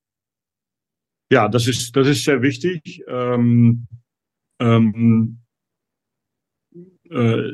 [1.30, 3.02] Ja, das ist, das ist sehr wichtig.
[3.08, 3.86] Ähm,
[4.60, 5.40] ähm,
[7.10, 7.50] äh,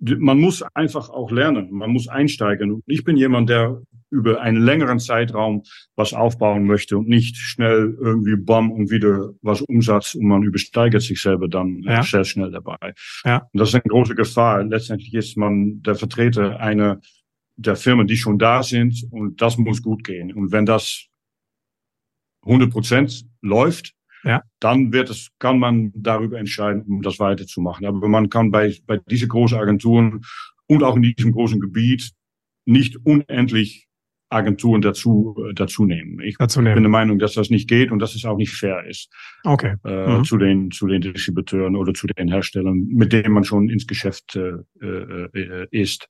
[0.00, 2.72] man muss einfach auch lernen, man muss einsteigen.
[2.72, 5.62] Und ich bin jemand, der über einen längeren Zeitraum
[5.96, 11.02] was aufbauen möchte und nicht schnell irgendwie bam und wieder was Umsatz und man übersteigert
[11.02, 12.02] sich selber dann ja.
[12.02, 12.94] sehr schnell dabei.
[13.24, 13.48] Ja.
[13.52, 14.64] Und das ist eine große Gefahr.
[14.64, 17.00] Letztendlich ist man der Vertreter einer
[17.56, 20.32] der Firmen, die schon da sind und das muss gut gehen.
[20.32, 21.06] Und wenn das
[22.42, 24.42] 100 Prozent läuft, ja.
[24.60, 27.86] dann wird es, kann man darüber entscheiden, um das weiterzumachen.
[27.86, 30.22] Aber man kann bei, bei diesen großen Agenturen
[30.66, 32.12] und auch in diesem großen Gebiet
[32.64, 33.88] nicht unendlich
[34.30, 36.20] Agenturen dazu, äh, dazu nehmen.
[36.20, 36.74] Ich dazu nehmen.
[36.74, 39.10] bin der Meinung, dass das nicht geht und dass es auch nicht fair ist.
[39.44, 39.76] Okay.
[39.84, 40.24] Äh, mhm.
[40.24, 44.36] zu, den, zu den Distributeuren oder zu den Herstellern, mit denen man schon ins Geschäft
[44.36, 46.08] äh, äh, ist.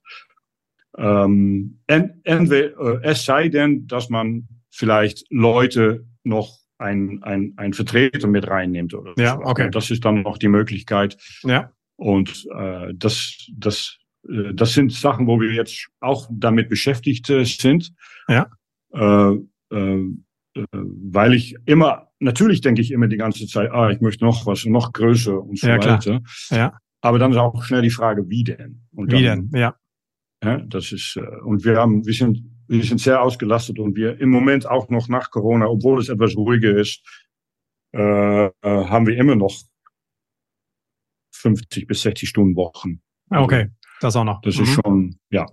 [0.97, 7.73] Ähm, en, entweder, äh, es sei denn, dass man vielleicht Leute noch ein, ein, ein
[7.73, 8.93] Vertreter mit reinnimmt.
[8.93, 9.41] Oder Ja, so.
[9.43, 9.69] okay.
[9.71, 11.17] Das ist dann noch die Möglichkeit.
[11.43, 11.71] Ja.
[11.95, 17.43] Und äh, das, das, äh, das sind Sachen, wo wir jetzt auch damit beschäftigt äh,
[17.43, 17.93] sind.
[18.27, 18.49] Ja.
[18.93, 19.35] Äh,
[19.71, 20.05] äh,
[20.55, 24.45] äh, weil ich immer, natürlich denke ich immer die ganze Zeit, ah, ich möchte noch
[24.45, 25.97] was, noch größer und so Ja, klar.
[25.97, 26.21] weiter.
[26.49, 26.77] Ja.
[27.01, 28.81] Aber dann ist auch schnell die Frage, wie denn?
[28.91, 29.59] Und Wie dann, denn?
[29.61, 29.75] Ja.
[30.43, 34.19] ja, das ist, äh, und wir haben, wir sind, wir sind sehr ausgelastet und wir
[34.21, 37.01] im Moment auch noch nach Corona, obwohl es etwas ruhiger ist,
[37.93, 39.53] äh, äh, haben wir immer noch
[41.33, 43.01] 50 bis 60 Stunden Wochen.
[43.29, 43.69] Ah, Okay.
[44.01, 44.39] Das auch noch.
[44.41, 44.63] Das Mhm.
[44.63, 45.45] ist schon, ja.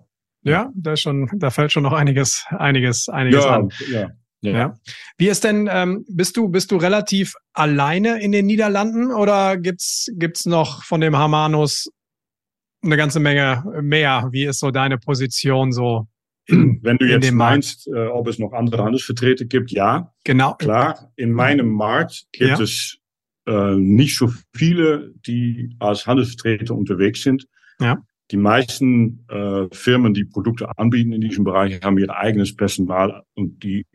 [0.43, 3.73] Ja, da ist schon, da fällt schon noch einiges, einiges, einiges Ja, an.
[3.91, 4.11] ja,
[4.43, 4.53] ja.
[4.53, 4.75] Ja.
[5.19, 10.09] Wie ist denn, ähm, bist du, bist du relativ alleine in den Niederlanden oder gibt's,
[10.15, 11.91] gibt's noch von dem Hamanus
[12.85, 14.29] eine ganze Menge mehr?
[14.31, 16.07] Wie ist so deine Position so?
[16.49, 20.55] Wenn du in jetzt meinst, äh, ob es noch andere Handelsvertreter gibt, ja, genau.
[20.55, 21.11] klar.
[21.17, 22.61] In meinem Markt gibt Ja.
[22.61, 22.99] es
[23.49, 27.47] äh, nicht so viele, die als Handelsvertreter unterwegs sind.
[27.81, 27.99] Ja.
[28.33, 33.63] Die meisten äh, Firmen, die Produkte anbieten in diesem Bereich, haben ihr eigenes Personal und
[33.63, 33.87] die,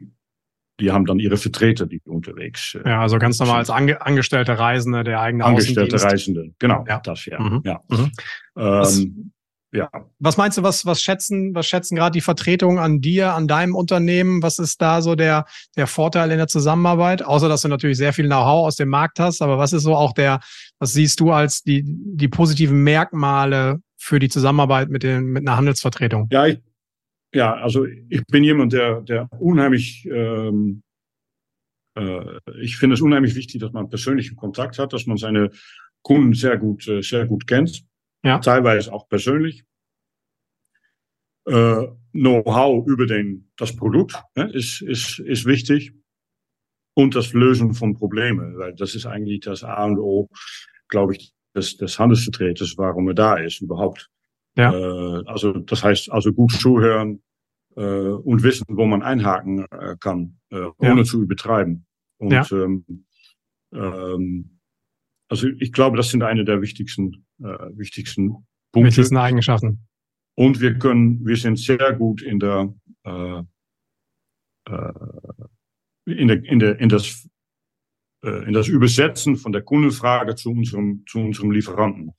[0.80, 4.58] die haben dann ihre Vertreter, die unterwegs äh, Ja, also ganz normal als ange, angestellte
[4.58, 6.02] Reisende, der eigene Angestellte.
[6.02, 6.54] Reisende.
[6.60, 7.02] Genau, Ja.
[7.04, 7.40] das ja.
[7.42, 7.62] Mhm.
[7.66, 7.82] ja.
[7.90, 8.12] Mhm.
[8.58, 9.32] Ähm,
[9.74, 9.90] ja.
[10.20, 13.76] Was meinst du, was, was schätzen, was schätzen gerade die Vertretungen an dir, an deinem
[13.76, 14.44] Unternehmen?
[14.44, 15.46] Was ist da so der,
[15.78, 17.24] der Vorteil in der Zusammenarbeit?
[17.24, 19.96] Außer, dass du natürlich sehr viel Know-how aus dem Markt hast, aber was ist so
[19.96, 20.42] auch der,
[20.80, 25.56] was siehst du als die, die positiven Merkmale für die Zusammenarbeit mit den, mit einer
[25.56, 26.28] Handelsvertretung?
[26.32, 26.60] Ja, ich,
[27.34, 30.84] ja, also ich bin jemand, der, der unheimlich, ähm,
[31.98, 35.50] äh, ich finde es unheimlich wichtig, dass man persönlichen Kontakt hat, dass man seine
[36.02, 37.86] Kunden sehr gut, äh, sehr gut kennt.
[38.24, 38.40] Ja.
[38.40, 39.64] Teilweise auch persönlich.
[41.48, 45.94] Äh, Know-how über den, das Produkt ne, ist, ist, ist wichtig.
[46.94, 50.30] Und das Lösen von Problemen, weil das ist eigentlich das A und O,
[50.90, 54.10] glaube ich, des, des Handelsvertreters, warum er da ist überhaupt.
[54.58, 54.74] Ja.
[54.74, 57.24] Äh, also das heißt also gut zuhören
[57.78, 60.74] äh, und wissen, wo man einhaken äh, kann, äh, Ja.
[60.80, 61.86] ohne zu übertreiben.
[62.18, 62.46] Und Ja.
[62.52, 63.06] ähm,
[63.74, 64.60] ähm,
[65.30, 68.30] also ich glaube, das sind eine der wichtigsten, äh, wichtigsten
[68.72, 68.88] Punkte.
[68.88, 69.88] Mit diesen Eigenschaften.
[70.36, 72.74] Und wir können, wir sind sehr gut in der,
[73.04, 73.44] äh,
[74.70, 74.94] äh,
[76.06, 77.28] in der, in der, in das,
[78.24, 82.14] äh, in das Übersetzen von der Kundenfrage zu unserem, zu unserem Lieferanten.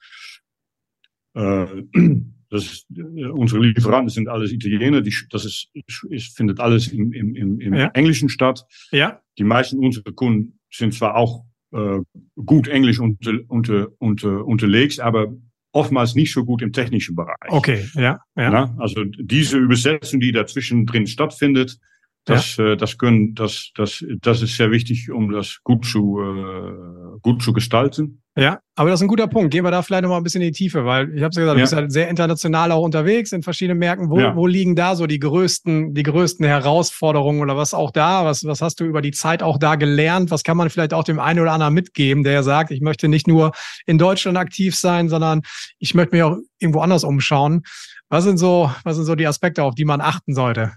[1.34, 1.66] Äh,
[2.50, 5.70] das ist, äh, unsere Lieferanten sind alles Italiener, die, das ist,
[6.10, 7.88] ist, findet alles im, im, im, im Ja.
[7.88, 8.66] Englischen statt.
[8.90, 12.00] Ja, Die meisten unserer Kunden sind zwar auch äh,
[12.44, 15.32] gut Englisch unter, unter, unter, unterlegt, aber
[15.72, 17.36] oftmals nicht so gut im technischen Bereich.
[17.48, 18.50] okay, ja, ja.
[18.50, 21.78] Na, also diese Übersetzung, die dazwischen drin stattfindet,
[22.24, 27.18] das, äh, das können, das, das, das ist sehr wichtig, um das gut zu, äh,
[27.20, 28.18] gut zu gestalten.
[28.34, 29.50] Ja, aber das ist ein guter Punkt.
[29.52, 31.40] Gehen wir da vielleicht noch mal ein bisschen in die Tiefe, weil ich habe ja
[31.40, 31.64] gesagt, du Ja.
[31.64, 34.08] bist halt sehr international auch unterwegs in verschiedenen Märkten.
[34.08, 34.34] Wo, Ja.
[34.34, 38.24] wo liegen da so die größten, die größten Herausforderungen oder was auch da?
[38.24, 40.30] Was, was hast du über die Zeit auch da gelernt?
[40.30, 43.28] Was kann man vielleicht auch dem einen oder anderen mitgeben, der sagt, ich möchte nicht
[43.28, 43.52] nur
[43.84, 45.42] in Deutschland aktiv sein, sondern
[45.78, 47.62] ich möchte mich auch irgendwo anders umschauen.
[48.08, 50.72] Was sind so, was sind so die Aspekte, auf die man achten sollte?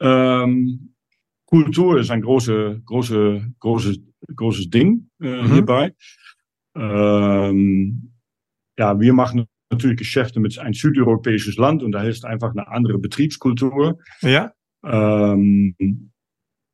[0.00, 0.94] Ähm,
[1.46, 3.98] Kultur ist ein große, große, großes,
[4.36, 5.52] großes Ding äh, Mhm.
[5.52, 5.94] hierbei.
[6.76, 8.12] Ähm,
[8.78, 12.98] ja, wir machen natürlich Geschäfte mit ein südeuropäisches Land und da ist einfach eine andere
[12.98, 13.98] Betriebskultur.
[14.22, 14.52] Ja.
[14.84, 15.74] Ähm,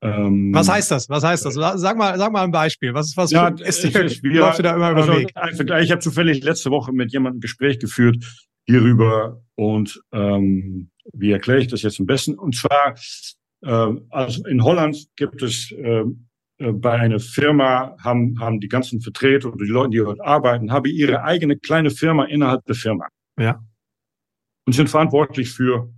[0.02, 1.08] ähm, Was heißt das?
[1.08, 1.54] Was heißt das?
[1.54, 2.94] Sag mal, sag mal ein Beispiel.
[2.94, 5.32] Was, was Ja, ist dir, ist- wir- läufst du da immer über also, Weg?
[5.82, 8.22] Ich habe zufällig letzte Woche mit jemandem ein Gespräch geführt
[8.66, 12.34] hierüber und ähm, wie erkläre ich das jetzt am besten?
[12.34, 12.94] Und zwar,
[13.62, 16.04] äh, also in Holland gibt es äh,
[16.58, 20.72] äh, bei einer Firma haben haben die ganzen Vertreter oder die Leute, die dort arbeiten,
[20.72, 23.06] haben ihre eigene kleine Firma innerhalb der Firma.
[23.38, 23.62] Ja.
[24.66, 25.92] Und sind verantwortlich für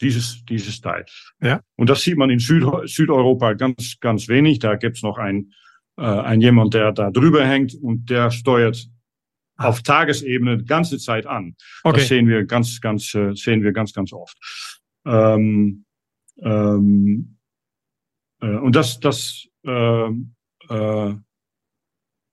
[0.00, 1.04] dieses dieses Teil.
[1.40, 1.60] Ja.
[1.76, 4.60] Und das sieht man in Süd Südeuropa ganz ganz wenig.
[4.60, 5.52] Da gibt's noch ein
[5.98, 8.88] äh, ein jemand, der da drüber hängt und der steuert.
[9.56, 11.54] Auf Tagesebene die ganze Zeit an.
[11.84, 11.98] Okay.
[11.98, 14.36] Das sehen wir ganz, ganz, äh, sehen wir ganz, ganz oft.
[15.06, 15.84] Ähm,
[16.40, 17.36] ähm,
[18.40, 20.34] äh, und das, das, ähm,
[20.68, 21.14] äh,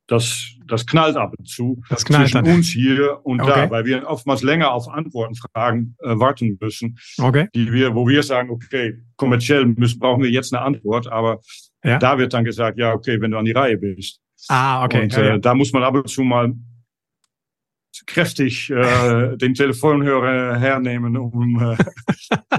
[0.08, 2.56] das, das knallt ab und zu Das knallt zwischen dann.
[2.56, 3.66] uns hier und Okay.
[3.66, 7.48] da, weil wir oftmals länger auf Antworten fragen, äh, warten müssen, Okay.
[7.54, 11.42] die wir, wo wir sagen, okay, kommerziell müssen, brauchen wir jetzt eine Antwort, aber
[11.84, 12.00] Ja.
[12.00, 14.20] da wird dann gesagt, ja, okay, wenn du an die Reihe bist.
[14.48, 15.04] Ah, okay.
[15.04, 15.38] Und ja, äh, ja.
[15.38, 16.54] da muss man ab und zu mal
[18.06, 21.78] kräftig äh, den Telefonhörer hernehmen, um, äh,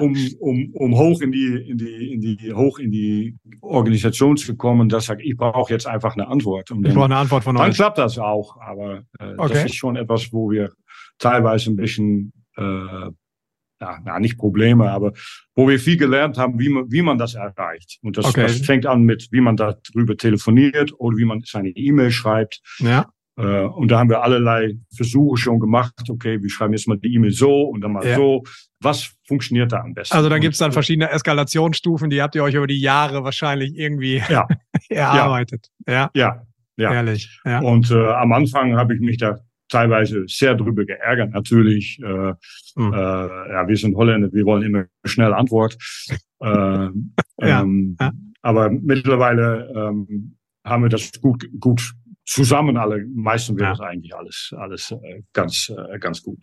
[0.01, 4.57] um, um, um hoch in die, in die, in die, hoch in die Organisation zu
[4.57, 4.89] kommen.
[4.89, 6.71] Das sagt, ich brauche jetzt einfach eine Antwort.
[6.71, 7.77] Und ich brauche eine Antwort von dann euch.
[7.77, 9.53] Dann klappt das auch, aber äh, okay.
[9.53, 10.71] das ist schon etwas, wo wir
[11.19, 13.11] teilweise ein bisschen äh,
[13.81, 15.13] ja, na, nicht Probleme, aber
[15.55, 17.99] wo wir viel gelernt haben, wie man, wie man das erreicht.
[18.03, 18.43] Und das, okay.
[18.43, 22.61] das fängt an mit, wie man darüber telefoniert oder wie man seine E-Mail schreibt.
[22.79, 23.11] Ja.
[23.41, 25.95] Äh, und da haben wir allerlei Versuche schon gemacht.
[26.09, 28.17] Okay, wir schreiben jetzt mal die E-Mail so und dann mal ja.
[28.17, 28.43] so.
[28.83, 30.17] Was funktioniert da am besten?
[30.17, 34.23] Also da gibt's dann verschiedene Eskalationsstufen, die habt ihr euch über die Jahre wahrscheinlich irgendwie
[34.29, 34.47] ja.
[34.89, 35.69] erarbeitet.
[35.87, 36.11] Ja.
[36.15, 36.43] Ja.
[36.77, 36.95] Ja.
[36.95, 37.41] Ehrlich.
[37.45, 37.61] Ja.
[37.61, 41.33] Und äh, am Anfang habe ich mich da teilweise sehr drüber geärgert.
[41.33, 42.33] Natürlich, äh,
[42.75, 42.93] mhm.
[42.93, 45.77] äh, ja, wir sind Holländer, wir wollen immer schnell Antwort.
[46.41, 46.89] äh.
[47.43, 48.13] Ähm, ja.
[48.43, 51.95] Aber mittlerweile ähm, haben wir das gut, gut
[52.31, 53.05] zusammen alle.
[53.13, 56.39] Meistens wäre das eigentlich alles, alles äh, ganz, äh, ganz gut.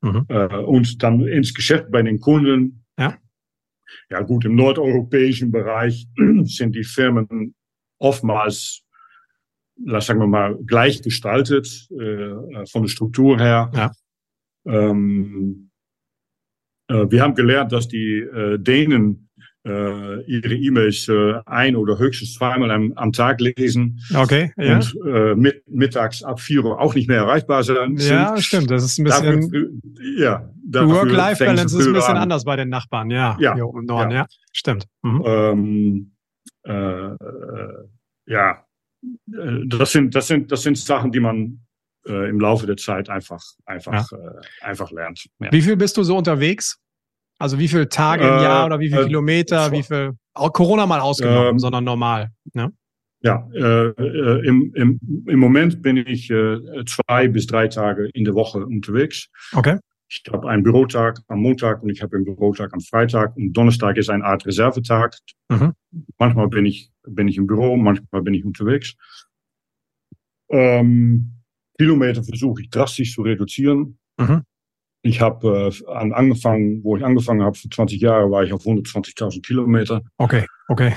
[0.00, 0.24] Mhm.
[0.28, 2.86] Äh, und dann ins Geschäft bei den Kunden.
[2.98, 3.18] Ja.
[4.10, 6.06] Ja gut, im nordeuropäischen Bereich
[6.44, 7.54] sind die Firmen
[7.98, 8.82] oftmals
[9.78, 13.70] sagen wir mal, gleich gestaltet äh, von der Struktur her.
[13.74, 13.92] Ja.
[14.66, 15.70] Ähm,
[16.88, 19.25] äh, wir haben gelernt, dass die äh, Dänen
[19.66, 24.00] äh, ihre E-Mails äh, ein oder höchstens zweimal am, am Tag lesen.
[24.14, 24.76] Okay, ja.
[24.76, 27.96] Und äh, mit, mittags ab vier Uhr auch nicht mehr erreichbar sein.
[27.96, 28.70] Ja, stimmt.
[28.70, 29.40] Das ist ein bisschen.
[29.40, 29.70] Dafür,
[30.18, 30.50] ja,
[30.88, 32.22] Work-Life-Balance ist ein bisschen an.
[32.22, 33.36] anders bei den Nachbarn, ja.
[33.40, 34.18] Ja, im Norden, ja.
[34.18, 34.26] ja.
[34.52, 34.86] Stimmt.
[35.02, 35.22] Mhm.
[35.26, 36.12] Ähm,
[36.64, 37.16] äh, äh
[38.28, 38.64] ja,
[39.26, 41.60] das sind, das sind, das sind Sachen, die man
[42.08, 44.18] äh, im Laufe der Zeit einfach, einfach, ja.
[44.18, 45.26] äh, einfach lernt.
[45.38, 45.52] Ja.
[45.52, 46.80] Wie viel bist du so unterwegs?
[47.38, 50.52] Also wie viele Tage im Jahr äh, oder wie viele äh, Kilometer, wie viel, auch
[50.52, 52.72] Corona mal ausgenommen, ähm, sondern normal, ne?
[53.20, 53.90] Ja, äh,
[54.46, 59.28] im, im, im Moment bin ich äh, zwei bis drei Tage in der Woche unterwegs.
[59.52, 59.78] Okay.
[60.08, 63.36] Ich habe einen Bürotag am Montag und ich habe einen Bürotag am Freitag.
[63.36, 65.16] Und Donnerstag ist eine Art Reservetag.
[65.48, 65.72] Mhm.
[66.18, 68.94] Manchmal bin ich, bin ich im Büro, manchmal bin ich unterwegs.
[70.48, 71.32] Ähm,
[71.76, 73.98] Kilometer versuche ich drastisch zu reduzieren.
[74.18, 74.42] Mhm.
[75.06, 79.40] Ich habe äh, angefangen, wo ich angefangen habe, vor 20 Jahren war ich auf 120.000
[79.46, 80.02] Kilometer.
[80.18, 80.94] Okay, okay.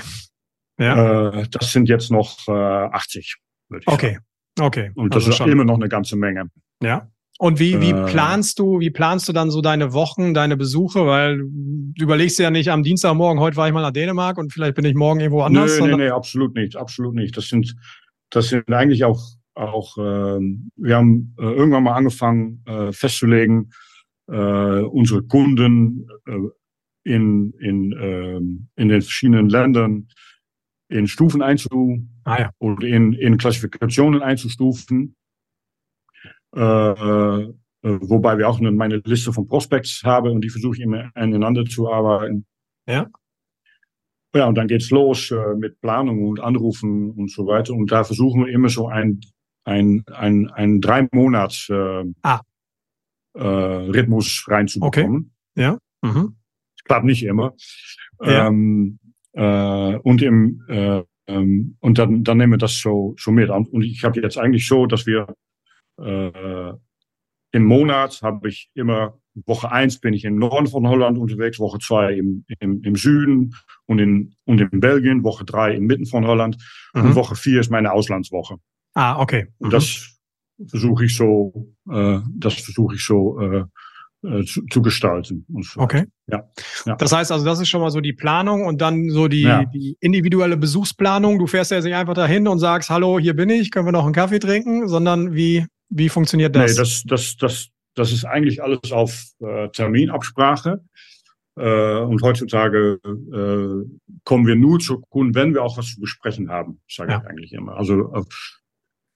[0.78, 1.30] Ja.
[1.30, 3.36] Äh, das sind jetzt noch äh, 80,
[3.68, 4.14] würde ich okay.
[4.14, 4.24] sagen.
[4.60, 4.92] Okay, okay.
[4.96, 5.52] Und das also ist schon.
[5.52, 6.46] immer noch eine ganze Menge.
[6.82, 7.08] Ja.
[7.38, 8.06] Und wie, wie äh.
[8.06, 11.06] planst du, wie planst du dann so deine Wochen, deine Besuche?
[11.06, 14.74] Weil du überlegst ja nicht am Dienstagmorgen, heute war ich mal nach Dänemark und vielleicht
[14.74, 15.78] bin ich morgen irgendwo anders.
[15.78, 17.36] Nee, nee, nee, absolut nicht, absolut nicht.
[17.36, 17.76] Das sind,
[18.30, 19.22] das sind eigentlich auch,
[19.54, 23.70] auch ähm, wir haben äh, irgendwann mal angefangen äh, festzulegen,
[24.30, 26.32] äh, unsere Kunden äh,
[27.04, 30.08] in, in, äh, in den verschiedenen Ländern
[30.88, 32.50] in Stufen einzu ah, ja.
[32.58, 35.14] oder in, in Klassifikationen einzustufen
[36.54, 37.50] äh,
[37.82, 41.10] äh, wobei wir auch eine, meine Liste von Prospects haben und die versuche ich immer
[41.14, 42.46] aneinander zu arbeiten.
[42.86, 43.08] Ja.
[44.34, 47.72] Ja, und dann geht's los äh, mit Planung und Anrufen und so weiter.
[47.72, 49.20] Und da versuchen wir immer so ein,
[49.64, 52.40] ein, ein, ein drei Monats äh, ah.
[53.34, 55.32] Äh, Rhythmus reinzubekommen.
[55.56, 55.62] Okay.
[55.62, 55.78] Ja.
[56.02, 56.36] Mhm.
[56.84, 57.54] Klappt nicht immer.
[58.22, 58.48] Ja.
[58.48, 58.98] Ähm,
[59.32, 63.50] äh, und im äh, ähm, und dann, dann nehmen wir das so, so mit.
[63.50, 65.28] Und ich habe jetzt eigentlich so, dass wir
[66.00, 66.72] äh,
[67.52, 71.78] Im Monat habe ich immer, Woche eins bin ich im Norden von Holland unterwegs, Woche
[71.78, 73.54] zwei im, im, im Süden
[73.86, 76.56] und in, und in Belgien, Woche drei im Mitten von Holland
[76.94, 77.02] mhm.
[77.02, 78.56] und Woche vier ist meine Auslandswoche.
[78.94, 79.44] Ah, okay.
[79.58, 79.66] Mhm.
[79.66, 80.19] Und das
[80.68, 83.64] versuche ich so, äh, das versuche ich so äh,
[84.22, 85.46] äh, zu, zu gestalten.
[85.62, 85.80] So.
[85.80, 86.04] Okay.
[86.26, 86.44] Ja.
[86.84, 86.94] ja.
[86.96, 89.64] Das heißt also, das ist schon mal so die Planung und dann so die, ja.
[89.64, 91.38] die individuelle Besuchsplanung.
[91.38, 93.92] Du fährst ja jetzt nicht einfach dahin und sagst, hallo, hier bin ich, können wir
[93.92, 96.72] noch einen Kaffee trinken, sondern wie, wie funktioniert das?
[96.72, 100.84] Nee, das, das, das, das ist eigentlich alles auf äh, Terminabsprache.
[101.56, 106.50] Äh, und heutzutage äh, kommen wir nur zu Kunden, wenn wir auch was zu besprechen
[106.50, 107.20] haben, sage ja.
[107.20, 107.76] ich eigentlich immer.
[107.76, 108.22] Also äh,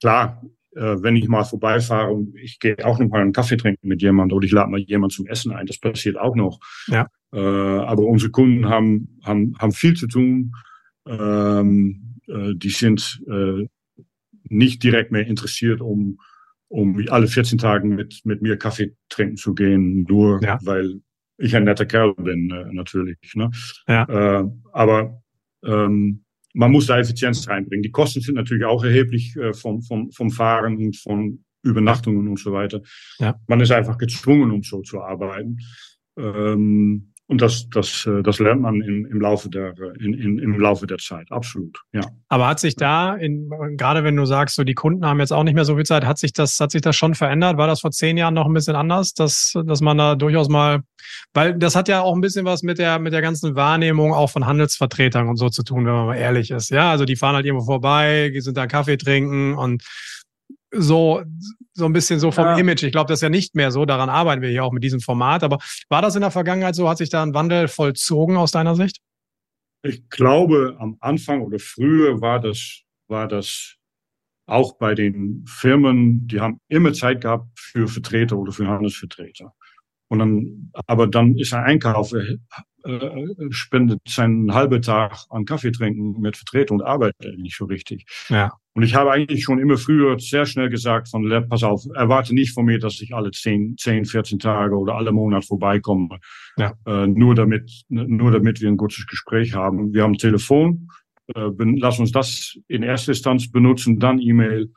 [0.01, 0.43] klar,
[0.75, 4.03] äh, wenn ich mal vorbeifahre und ich gehe auch noch mal einen Kaffee trinken mit
[4.03, 6.61] jemandem oder ich lade mal jemand zum Essen ein, das passiert auch noch.
[6.87, 7.09] Ja.
[7.33, 10.53] Äh, aber unsere Kunden haben, haben, haben viel zu tun.
[11.07, 13.67] Ähm, äh, die sind äh,
[14.49, 16.19] nicht direkt mehr interessiert, um
[16.69, 20.59] um alle 14 Tage mit, mit mir Kaffee trinken zu gehen, nur ja.
[20.63, 21.01] weil
[21.39, 23.19] ich ein netter Kerl bin, äh, natürlich.
[23.35, 23.51] Ne?
[23.87, 24.41] Ja.
[24.41, 25.23] Äh, aber
[25.65, 26.24] ähm,
[26.55, 27.83] man muss da Effizienz reinbringen.
[27.83, 32.39] Die Kosten sind natürlich auch erheblich äh, vom, vom, vom Fahren und von Übernachtungen und
[32.39, 32.81] so weiter.
[33.19, 33.39] Ja.
[33.47, 35.59] Man ist einfach gezwungen, um so zu arbeiten.
[36.17, 40.61] Ähm, und das, das, äh, das lernt man im, im, Laufe der, in, in, im
[40.61, 41.81] Laufe der Zeit, absolut.
[41.93, 42.03] Ja.
[42.29, 45.43] Aber hat sich da, in, gerade wenn du sagst, so die Kunden haben jetzt auch
[45.43, 47.57] nicht mehr so viel Zeit, hat sich das, hat sich das schon verändert?
[47.57, 50.83] War das vor zehn Jahren noch ein bisschen anders, dass, dass man da durchaus mal,
[51.33, 54.29] weil das hat ja auch ein bisschen was mit der, mit der ganzen Wahrnehmung auch
[54.29, 56.69] von Handelsvertretern und so zu tun, wenn man mal ehrlich ist.
[56.69, 59.83] Ja, also die fahren halt irgendwo vorbei, die sind da Kaffee trinken und
[60.75, 61.23] so,
[61.73, 62.59] so ein bisschen so vom ja.
[62.59, 62.83] Image.
[62.83, 63.85] Ich glaube, das ist ja nicht mehr so.
[63.85, 65.43] Daran arbeiten wir hier auch mit diesem Format.
[65.43, 65.59] Aber
[65.89, 66.89] war das in der Vergangenheit so?
[66.89, 68.99] Hat sich da ein Wandel vollzogen aus deiner Sicht?
[69.83, 73.77] Ich glaube, am Anfang oder früher war das, war das
[74.47, 79.53] auch bei den Firmen, die haben immer Zeit gehabt für Vertreter oder für Handelsvertreter.
[80.09, 82.39] Und dann, aber dann ist ein Einkauf, äh,
[82.85, 88.07] äh, spendet seinen halben Tag an Kaffee trinken mit Vertreter und arbeitet nicht so richtig.
[88.29, 88.53] Ja.
[88.77, 92.53] Und ich habe eigentlich schon immer früher sehr schnell gesagt von, pass auf, erwarte nicht
[92.53, 96.19] von mir, dass ich alle 10, 10 14 Tage oder alle Monate vorbeikomme.
[96.57, 96.73] Ja.
[96.85, 99.95] Äh, nur damit, nur damit wir ein gutes Gespräch haben.
[99.95, 100.89] Wir haben Telefon,
[101.35, 104.73] äh, lass uns das in erster Instanz benutzen, dann E-Mail,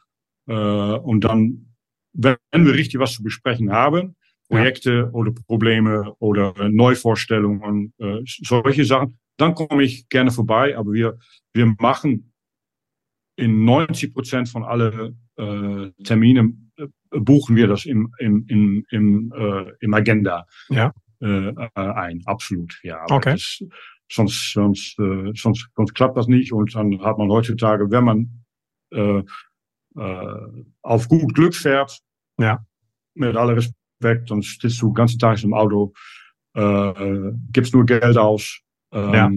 [0.47, 1.73] äh, und dann,
[2.13, 4.15] wenn wir richtig was zu besprechen haben,
[4.47, 5.09] Projekte ja.
[5.11, 10.77] oder Probleme oder Neuvorstellungen, äh, solche Sachen, dann komme ich gerne vorbei.
[10.77, 11.17] Aber wir,
[11.53, 12.31] wir machen
[13.37, 19.33] in 90 Prozent von alle äh, Termine äh, buchen wir das im, im, im, im,
[19.35, 20.93] äh, im Agenda ja.
[21.21, 22.21] äh, ein.
[22.25, 23.05] Absolut, ja.
[23.09, 23.33] okay.
[23.33, 23.63] Das,
[24.11, 28.43] sonst, sonst, äh, sonst, sonst klappt das nicht und dann hat man heutzutage, wenn man
[28.91, 29.23] äh,
[29.95, 31.99] äh, auf gut Glück fährt,
[32.39, 32.65] ja.
[33.13, 35.93] mit aller Respekt, dann sitzt du den ganzen Tag im Auto,
[36.55, 39.31] äh, gibst nur Geld aus ähm, ja.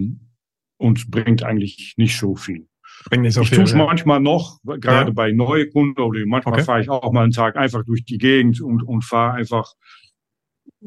[0.78, 2.69] und bringt eigentlich nicht so viel.
[3.08, 3.58] Bringt nicht so ich viel.
[3.58, 5.14] Ich tue es manchmal noch, gerade ja.
[5.14, 6.64] bei neuen Kunden oder manchmal okay.
[6.64, 9.74] fahre ich auch mal einen Tag einfach durch die Gegend und, und fahre einfach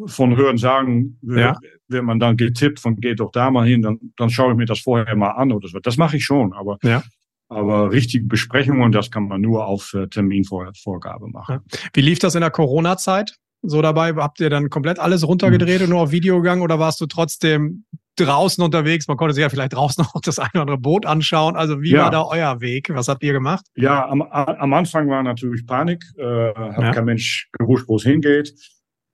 [0.05, 1.57] von Hören sagen, ja.
[1.87, 4.65] wenn man dann getippt von geht doch da mal hin, dann, dann schaue ich mir
[4.65, 5.79] das vorher mal an oder so.
[5.79, 7.03] Das mache ich schon, aber, ja.
[7.47, 11.59] aber richtige Besprechungen, das kann man nur auf äh, Terminvorgabe machen.
[11.71, 11.79] Ja.
[11.93, 13.35] Wie lief das in der Corona-Zeit?
[13.61, 15.85] So dabei, habt ihr dann komplett alles runtergedreht hm.
[15.85, 19.07] und nur auf Video gegangen oder warst du trotzdem draußen unterwegs.
[19.07, 21.55] Man konnte sich ja vielleicht draußen auch das eine oder andere Boot anschauen.
[21.55, 22.03] Also wie ja.
[22.03, 22.89] war da euer Weg?
[22.93, 23.65] Was habt ihr gemacht?
[23.75, 26.03] Ja, am, am Anfang war natürlich Panik.
[26.17, 26.91] Äh, hat ja.
[26.91, 28.53] kein Mensch gewusst, wo es hingeht.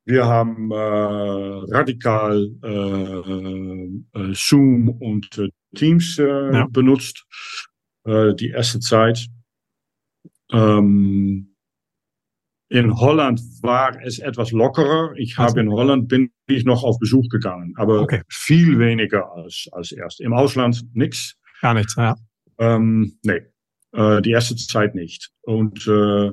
[0.05, 6.67] Wir haben äh, radikal äh, äh, Zoom und äh, Teams äh, ja.
[6.67, 7.25] benutzt
[8.05, 9.27] äh, die erste Zeit.
[10.51, 11.48] Ähm,
[12.69, 15.13] in Holland war es etwas lockerer.
[15.17, 15.49] Ich also.
[15.49, 18.21] habe in Holland bin ich noch auf Besuch gegangen, aber okay.
[18.29, 20.21] viel weniger als, als erst.
[20.21, 21.35] Im Ausland nichts.
[21.61, 22.15] Gar nichts, ja.
[22.59, 23.41] Ähm, nee,
[23.93, 25.31] äh, die erste Zeit nicht.
[25.41, 26.31] Und äh,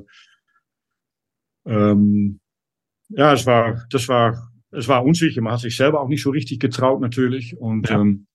[1.65, 2.39] ähm,
[3.09, 5.41] ja, es war, das war, es war unsicher.
[5.41, 7.57] Man hat sich selber auch nicht so richtig getraut natürlich.
[7.57, 7.99] Und ja.
[7.99, 8.27] ähm,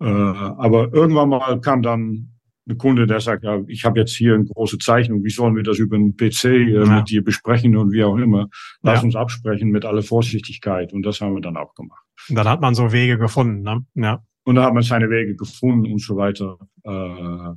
[0.00, 2.29] äh, aber irgendwann mal kam dann
[2.68, 5.62] ein Kunde, der sagt, ja, ich habe jetzt hier eine große Zeichnung, wie sollen wir
[5.62, 6.84] das über einen PC äh, ja.
[6.84, 8.48] mit dir besprechen und wie auch immer.
[8.82, 9.04] Lass ja.
[9.04, 10.92] uns absprechen mit aller Vorsichtigkeit.
[10.92, 12.04] Und das haben wir dann auch gemacht.
[12.28, 13.84] Und dann hat man so Wege gefunden, ne?
[13.94, 14.22] Ja.
[14.44, 16.58] Und da hat man seine Wege gefunden und so weiter.
[16.84, 17.54] Äh,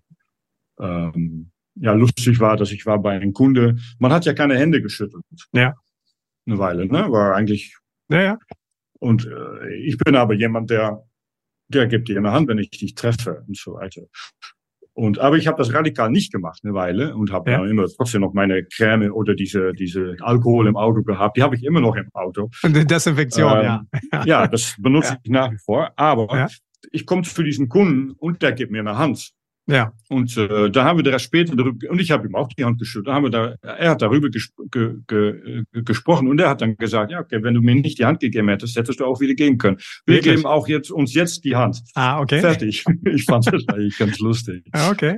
[0.80, 3.78] ähm, ja, lustig war, dass ich war bei einem Kunde.
[4.00, 5.24] Man hat ja keine Hände geschüttelt.
[5.54, 5.74] Ja.
[6.46, 7.12] Eine Weile, ne?
[7.12, 7.78] War eigentlich.
[8.10, 8.40] Ja, ja.
[9.00, 11.04] Und äh, ich bin aber jemand, der
[11.74, 14.04] der gibt dir eine Hand, wenn ich dich treffe und so weiter.
[14.96, 17.66] Und, aber ich habe das radikal nicht gemacht eine Weile und habe ja.
[17.66, 21.36] immer trotzdem noch meine Creme oder diese, diese Alkohol im Auto gehabt.
[21.36, 22.50] Die habe ich immer noch im Auto.
[22.62, 24.26] Und die Desinfektion, ähm, ja.
[24.26, 25.20] Ja, das benutze ja.
[25.24, 25.92] ich nach wie vor.
[25.96, 26.48] Aber
[26.92, 29.32] ich komme für diesen Kunden und der gibt mir eine Hand.
[29.66, 29.94] Ja.
[30.10, 32.80] Und äh, da haben wir da später darüber, und ich habe ihm auch die Hand
[32.80, 36.62] geschüttelt, da haben wir da, er hat darüber ges ge, ge, gesprochen und er hat
[36.62, 39.22] dann gesagt, ja, okay, wenn du mir nicht die Hand gegeben hättest, hättest du auch
[39.22, 39.78] wieder gehen können.
[40.06, 40.36] Wir Wirklich?
[40.36, 41.82] geben auch jetzt uns jetzt die Hand.
[41.96, 42.40] Ah, okay.
[42.40, 42.84] Fertig.
[43.06, 44.66] Ich fand das eigentlich ganz lustig.
[44.72, 45.18] Ah, okay.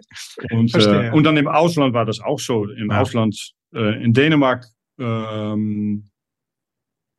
[0.51, 2.67] Und, äh, und dann im Ausland war das auch so.
[2.67, 3.01] Im ja.
[3.01, 4.65] Ausland, äh, in Dänemark,
[4.99, 6.09] ähm,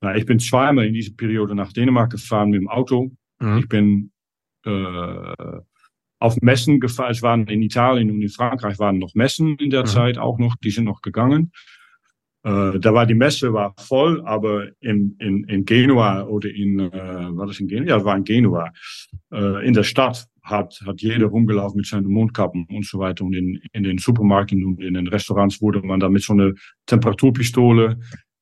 [0.01, 3.11] na, ich bin zweimal in dieser Periode nach Dänemark gefahren mit dem Auto.
[3.39, 3.59] Mhm.
[3.59, 4.13] Ich bin
[4.65, 5.61] äh,
[6.19, 7.11] auf Messen gefahren.
[7.11, 9.87] Es waren in Italien und in Frankreich waren noch Messen in der mhm.
[9.87, 11.53] Zeit auch noch, die sind noch gegangen.
[12.45, 16.91] Äh, da war die Messe war voll, aber in, in, in Genua oder in, äh,
[16.93, 17.89] war das in Genua?
[17.89, 18.73] Ja, war in Genua.
[19.33, 23.25] Äh, in der Stadt hat, hat jeder rumgelaufen mit seinen Mondkappen und so weiter.
[23.25, 26.53] Und in, in den Supermärkten und in den Restaurants wurde man da mit so einer
[26.87, 27.99] Temperaturpistole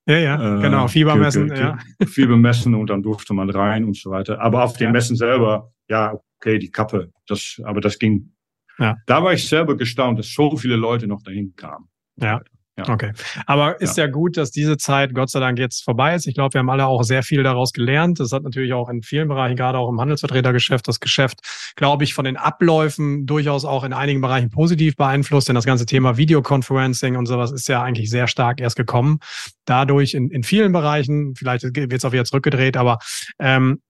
[0.07, 1.79] ja, ja, äh, genau, Fiebermessen, ja.
[2.07, 4.39] Fiebermessen und dann durfte man rein und so weiter.
[4.39, 4.93] Aber auf den.
[4.93, 8.33] Messen selber, ja, okay, die Kappe, das, aber das ging.
[8.79, 8.97] Ja.
[9.07, 11.89] Da war ich selber gestaunt, dass so viele Leute noch dahin kamen.
[12.17, 12.41] Ja.
[12.77, 12.89] Ja.
[12.89, 13.13] Okay.
[13.47, 14.07] Aber ist ja.
[14.07, 14.11] ja.
[14.11, 16.27] gut, dass diese Zeit Gott sei Dank jetzt vorbei ist.
[16.27, 18.19] Ich glaube, wir haben alle auch sehr viel daraus gelernt.
[18.19, 21.39] Das hat natürlich auch in vielen Bereichen, gerade auch im Handelsvertretergeschäft, das Geschäft,
[21.77, 25.49] glaube ich, von den Abläufen durchaus auch in einigen Bereichen positiv beeinflusst.
[25.49, 29.21] Denn das ganze Thema Videoconferencing und sowas ist ja eigentlich sehr stark erst gekommen.
[29.67, 32.99] Dadurch in, in vielen Bereichen, vielleicht wird es auch wieder zurückgedreht, aber
[33.39, 33.83] ähm,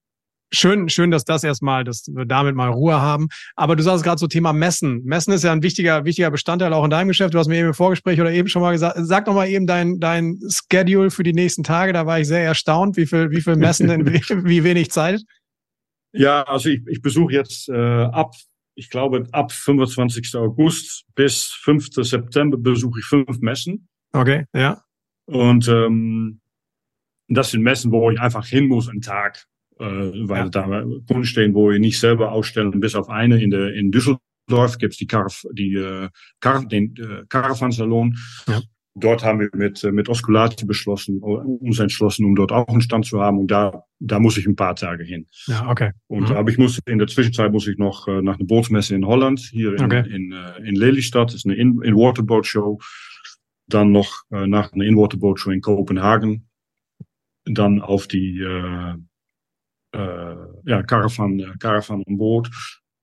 [0.55, 3.29] schön, schön, dass das erstmal, dass wir damit mal Ruhe haben.
[3.57, 5.03] Aber du sagst gerade so Thema Messen.
[5.05, 7.35] Messen ist ja ein wichtiger, wichtiger Bestandteil auch in deinem Geschäft.
[7.35, 9.67] Du hast mir eben im Vorgespräch oder eben schon mal gesagt, sag doch mal eben
[9.67, 11.93] dein, dein Schedule für die nächsten Tage.
[11.93, 14.07] Da war ich sehr erstaunt, wie viel, wie viel Messen in
[14.45, 15.23] wie, wenig Zeit.
[16.13, 18.35] Ja, also ich, ich besuche jetzt äh, ab,
[18.77, 20.37] ich glaube, ab 25.
[20.37, 21.89] August bis 5.
[21.93, 23.89] September besuche ich fünf Messen.
[24.13, 24.83] Okay, ja.
[25.27, 26.41] Und ähm,
[27.29, 29.47] das sind Messen, wo ich einfach hin muss, einen Tag
[29.79, 30.49] äh, weil ja.
[30.49, 34.79] da Kunden stehen, wo wir nicht selber ausstellen, bis auf eine in, der, in Düsseldorf
[34.79, 36.09] gibt's die, Carf, die äh,
[36.41, 38.17] Car, den äh, Caravan-Salon.
[38.49, 38.61] Ja.
[38.97, 43.05] Dort haben wir mit, äh, mit Osculati beschlossen, uns entschlossen, um dort auch einen Stand
[43.05, 43.39] zu haben.
[43.39, 45.27] Und da, da muss ich ein paar Tage hin.
[45.47, 45.91] Ja, okay.
[46.07, 46.37] Und mhm.
[46.37, 49.41] aber ich muss in der Zwischenzeit muss ich noch äh, nach einer Bootsmesse in Holland,
[49.41, 50.05] hier in, okay.
[50.09, 52.79] in, äh, in Lelystad, das ist eine in, in Waterboat Show.
[53.67, 56.49] Dann noch äh, nach einer In Waterboat Show in Kopenhagen.
[57.47, 58.95] Dann auf die äh, äh,
[60.67, 62.51] ja, Caravan, äh, Caravan an Boot.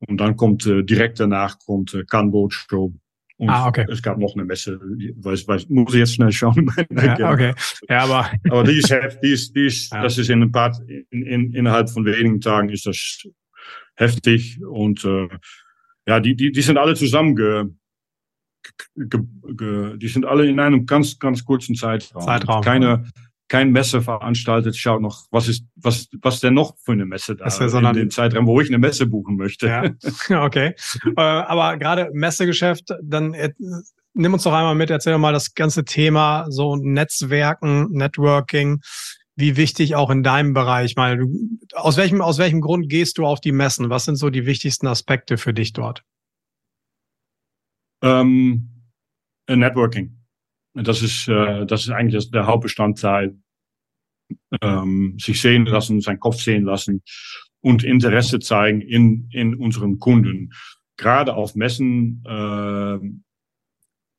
[0.08, 2.94] Und dann kommt äh, direkt danach kommt äh, Canboat Show.
[3.38, 3.86] Und ah, okay.
[3.90, 6.72] es gab noch eine Messe, weiß, weiß, muss ich jetzt schnell schauen.
[6.92, 7.54] ja, okay.
[7.90, 8.32] Ja, aber.
[8.50, 10.04] aber die ist, die ist, die ist, ja.
[10.04, 13.28] das ist in ein paar, in, in, innerhalb von wenigen Tagen ist das
[13.96, 15.28] heftig und äh,
[16.08, 17.66] ja, die, die, die sind alle zusammen ge,
[18.96, 19.22] ge,
[19.56, 22.24] ge, die sind alle in einem ganz, ganz kurzen Zeitraum.
[22.24, 22.62] Zeitraum.
[22.64, 23.06] Keine,
[23.52, 27.48] kein Messe veranstaltet, schaut noch, was ist, was, was denn noch für eine Messe da
[27.48, 29.68] ist, sondern in dem Zeitraum, wo ich eine Messe buchen möchte.
[29.68, 30.74] Ja, okay.
[31.18, 33.52] äh, aber gerade Messegeschäft, dann äh,
[34.14, 38.80] nimm uns doch einmal mit, erzähl doch mal das ganze Thema so Netzwerken, Networking,
[39.36, 43.26] wie wichtig auch in deinem Bereich, mal du, aus welchem, aus welchem Grund gehst du
[43.26, 43.90] auf die Messen?
[43.90, 46.06] Was sind so die wichtigsten Aspekte für dich dort?
[48.02, 48.70] Ähm,
[49.50, 50.22] Networking.
[50.74, 53.36] Das ist, äh, das ist eigentlich der Hauptbestandteil.
[54.62, 57.04] Ähm, sich sehen lassen, seinen Kopf sehen lassen
[57.62, 60.52] und Interesse zeigen in, in unseren Kunden.
[60.98, 62.96] Gerade auf Messen äh,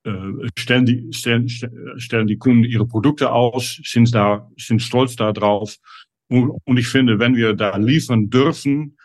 [0.08, 5.76] äh, stellen, die, stellen, stellen die Kunden ihre Produkte aus, sind, da, sind stolz darauf.
[6.28, 8.96] Und, und ich finde, wenn wir da liefern dürfen,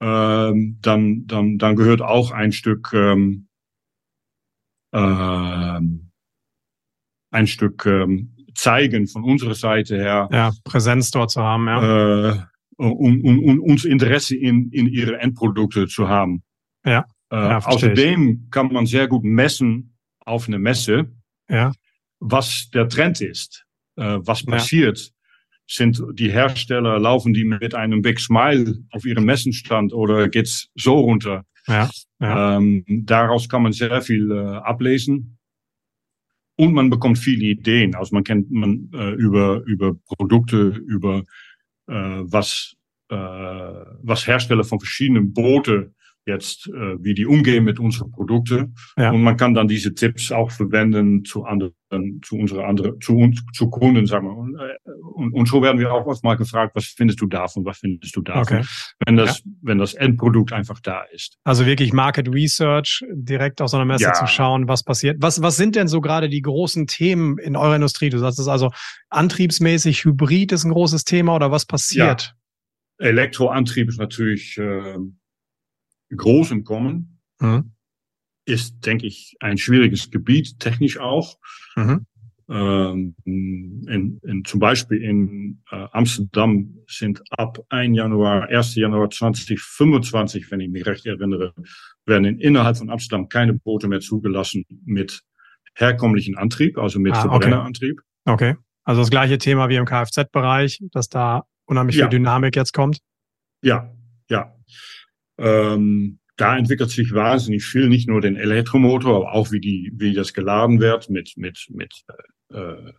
[0.00, 3.48] ähm, dann, dann, dann gehört auch ein Stück ähm,
[4.92, 6.10] ähm,
[7.30, 10.28] ein Stück ähm, zeigen von unserer Seite her.
[10.32, 12.30] Ja, Präsenz dort zu haben, ja.
[12.30, 12.38] Äh,
[12.76, 16.42] um, um, um uns Interesse in, in ihre Endprodukte zu haben.
[16.84, 17.04] Ja.
[17.30, 21.12] Äh, ja außerdem kann man sehr gut messen auf eine Messe,
[21.48, 21.72] ja.
[22.20, 23.64] was der Trend ist,
[23.96, 24.98] äh, was passiert.
[24.98, 25.10] Ja.
[25.66, 31.00] Sind die Hersteller, laufen die mit einem Big Smile auf ihrem Messenstand oder geht's so
[31.00, 31.44] runter?
[31.66, 31.88] Ja,
[32.20, 32.56] ja.
[32.56, 35.38] Ähm, daraus kann man sehr viel äh, ablesen.
[36.56, 37.94] Und man bekommt viele Ideen.
[37.94, 41.24] Also man kennt man äh, über, über Produkte, über
[41.88, 42.76] äh, was,
[43.08, 45.92] äh, was Hersteller von verschiedenen Boote
[46.26, 48.74] jetzt, äh, wie die umgehen mit unseren Produkten.
[48.96, 49.10] Ja.
[49.10, 51.74] Und man kann dann diese Tipps auch verwenden zu anderen,
[52.22, 54.36] zu unseren anderen, zu uns, zu Kunden, sagen wir.
[54.36, 57.64] Und, äh, und, und so werden wir auch oft mal gefragt, was findest du davon,
[57.64, 58.66] was findest du davon, okay.
[59.06, 59.52] wenn das, ja.
[59.62, 61.36] wenn das Endprodukt einfach da ist.
[61.44, 64.12] Also wirklich Market Research, direkt aus so einer Messe ja.
[64.14, 65.18] zu schauen, was passiert.
[65.20, 68.08] Was, was sind denn so gerade die großen Themen in eurer Industrie?
[68.08, 68.70] Du sagst es also
[69.10, 72.34] antriebsmäßig, Hybrid ist ein großes Thema oder was passiert?
[72.98, 74.96] Elektroantrieb ist natürlich, äh,
[76.10, 77.20] groß im Kommen.
[77.40, 77.72] Mhm.
[78.46, 81.38] Ist, denke ich, ein schwieriges Gebiet, technisch auch.
[81.76, 82.06] Mhm.
[82.46, 87.96] Ähm, in, in, zum Beispiel in äh, Amsterdam sind ab 1.
[87.96, 88.74] Januar, 1.
[88.74, 91.54] Januar 2025, wenn ich mich recht erinnere,
[92.04, 95.22] werden in, innerhalb von Amsterdam keine Boote mehr zugelassen mit
[95.74, 98.00] herkömmlichen Antrieb, also mit ah, Verbrennerantrieb.
[98.26, 98.50] Okay.
[98.50, 98.60] okay.
[98.84, 102.04] Also das gleiche Thema wie im Kfz-Bereich, dass da unheimlich ja.
[102.04, 103.00] viel Dynamik jetzt kommt.
[103.62, 103.90] Ja,
[104.28, 104.54] ja.
[105.38, 110.14] Ähm, da entwickelt sich wahnsinnig viel, nicht nur den Elektromotor, aber auch wie die, wie
[110.14, 111.92] das geladen wird mit mit mit
[112.52, 112.92] äh,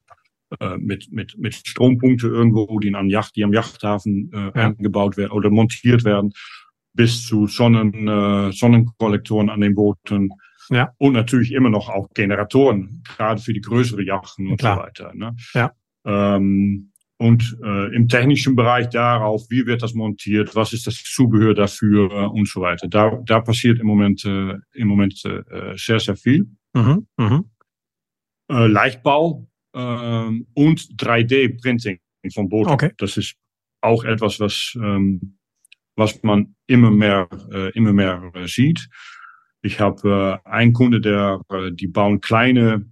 [0.60, 4.52] äh, mit mit mit Strompunkte irgendwo, die am Yacht, die am Yachthafen äh, ja.
[4.52, 6.32] eingebaut werden oder montiert werden,
[6.94, 10.30] bis zu Sonnen äh, Sonnenkollektoren an den Booten.
[10.70, 10.94] Ja.
[10.98, 14.78] Und natürlich immer noch auch Generatoren, gerade für die größere Yachten und Klar.
[14.78, 15.14] so weiter.
[15.14, 15.36] Ne?
[15.54, 15.72] Ja.
[16.06, 21.54] Ähm, und äh, im technischen Bereich darauf, wie wird das montiert, was ist das Zubehör
[21.54, 22.88] dafür äh, und so weiter.
[22.88, 26.48] Da, da passiert im Moment, äh, im Moment äh, sehr, sehr viel.
[26.74, 27.44] Mhm, mh.
[28.52, 32.00] äh, Leichtbau äh, und 3D-Printing
[32.34, 32.72] von Booten.
[32.72, 32.92] Okay.
[32.98, 33.36] Das ist
[33.82, 35.38] auch etwas, was, ähm,
[35.96, 38.90] was man immer mehr, äh, immer mehr äh, sieht.
[39.62, 42.90] Ich habe äh, einen Kunde, der, äh, die bauen kleine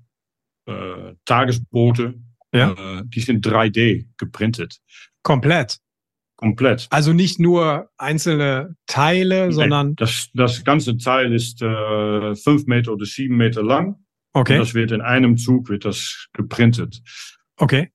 [0.65, 2.22] äh, Tagesboote.
[2.53, 2.71] Ja.
[2.71, 4.79] Äh, die sind 3D geprintet.
[5.23, 5.79] Komplett.
[6.35, 6.87] Komplett.
[6.89, 9.95] Also nicht nur einzelne Teile, nee, sondern.
[9.95, 13.95] Das, das ganze Teil ist äh, fünf Meter oder sieben Meter lang.
[14.33, 14.53] Okay.
[14.53, 17.01] Und das wird in einem Zug wird das geprintet.
[17.57, 17.91] Okay.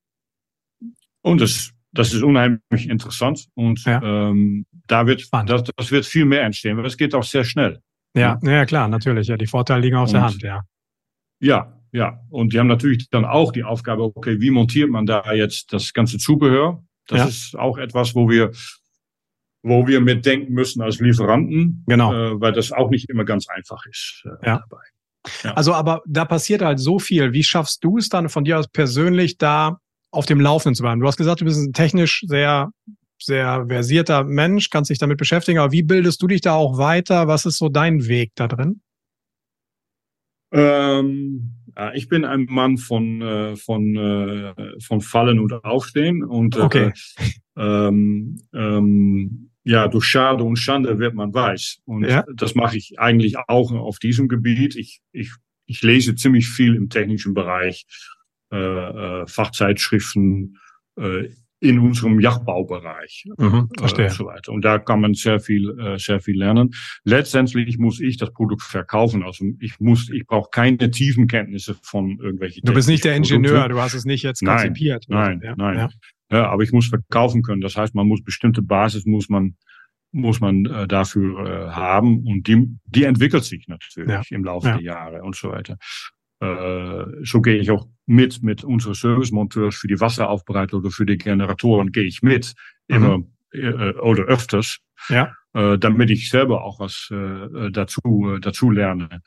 [1.21, 3.49] Und das, das ist unheimlich interessant.
[3.55, 4.01] Und ja.
[4.03, 7.83] ähm, da wird, das, das wird viel mehr entstehen, weil es geht auch sehr schnell.
[8.15, 9.29] Ja, ja, klar, natürlich.
[9.29, 10.63] Ja, die Vorteile liegen auf und, der Hand, ja.
[11.41, 12.21] Ja, ja.
[12.31, 15.93] Und die haben natürlich dann auch die Aufgabe, okay, wie montiert man da jetzt das
[15.93, 16.83] ganze Zubehör?
[17.07, 17.27] Das ja.
[17.27, 18.53] ist auch etwas, wo wir,
[19.63, 22.13] wo wir mitdenken müssen als Lieferanten, genau.
[22.13, 24.59] äh, weil das auch nicht immer ganz einfach ist äh, ja.
[24.59, 24.83] dabei.
[25.43, 25.55] Ja.
[25.55, 27.33] Also, aber da passiert halt so viel.
[27.33, 29.79] Wie schaffst du es dann von dir aus persönlich da
[30.11, 31.01] auf dem Laufenden zu bleiben?
[31.01, 32.71] Du hast gesagt, du bist ein technisch sehr,
[33.21, 37.27] sehr versierter Mensch, kannst dich damit beschäftigen, aber wie bildest du dich da auch weiter?
[37.27, 38.81] Was ist so dein Weg da drin?
[40.53, 41.58] Ähm,
[41.95, 46.93] ich bin ein Mann von, äh, von, äh, von Fallen und Aufstehen und äh, okay.
[47.57, 51.81] ähm, ähm, ja, durch Schade und Schande wird man weiß.
[51.85, 52.25] Und ja.
[52.35, 54.77] das mache ich eigentlich auch auf diesem Gebiet.
[54.77, 55.33] Ich, ich,
[55.67, 57.87] ich lese ziemlich viel im technischen Bereich,
[58.51, 60.57] äh, äh, Fachzeitschriften,
[60.97, 61.29] äh,
[61.61, 64.07] in unserem Yachtbaubereich mhm, verstehe.
[64.07, 64.53] Äh, und so weiter.
[64.53, 66.71] Und da kann man sehr viel, äh, sehr viel lernen.
[67.05, 69.25] Letztendlich muss ich das Produkt verkaufen.
[69.25, 72.63] Also ich muss, ich brauche keine tiefen Kenntnisse von irgendwelchen.
[72.65, 73.75] Du bist nicht der Ingenieur, Produkte.
[73.75, 75.07] du hast es nicht jetzt konzipiert.
[75.09, 75.77] Nein, nein, nein.
[76.31, 76.39] Ja.
[76.39, 76.51] ja.
[76.51, 77.61] aber ich muss verkaufen können.
[77.61, 79.57] Das heißt, man muss bestimmte Basis muss man
[80.11, 84.23] muss man äh, dafür äh, haben und die die entwickelt sich natürlich ja.
[84.31, 84.77] im Laufe ja.
[84.77, 85.77] der Jahre und so weiter.
[86.41, 91.19] Äh, so gehe ich auch mit mit unseren Servicemonteurs für die Wasseraufbereitung oder für die
[91.19, 92.55] Generatoren gehe ich mit
[92.89, 92.97] mhm.
[92.97, 94.79] immer äh, oder öfters,
[95.09, 95.35] ja.
[95.55, 99.23] äh, damit ich selber auch was äh, dazu äh, dazu lerne.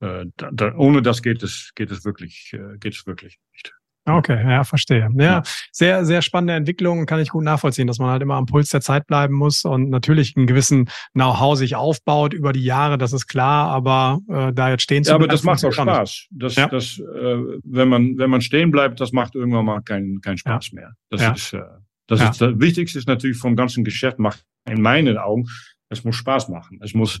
[0.00, 3.74] Äh, da, da, ohne das geht es geht es wirklich äh, geht es wirklich nicht.
[4.08, 5.08] Okay, ja, verstehe.
[5.16, 8.46] Ja, ja, sehr, sehr spannende Entwicklung, kann ich gut nachvollziehen, dass man halt immer am
[8.46, 12.98] Puls der Zeit bleiben muss und natürlich einen gewissen Know-how sich aufbaut über die Jahre,
[12.98, 16.26] das ist klar, aber äh, da jetzt stehen zu Ja, aber das macht auch Spaß.
[16.30, 16.68] Das, ja.
[16.68, 20.70] das, äh, wenn man, wenn man stehen bleibt, das macht irgendwann mal keinen keinen Spaß
[20.72, 20.80] ja.
[20.80, 20.92] mehr.
[21.10, 21.60] Das ist, äh,
[22.06, 25.46] das ist das Wichtigste ist natürlich vom ganzen Geschäft macht in meinen Augen,
[25.90, 26.80] es muss Spaß machen.
[26.82, 27.20] Es muss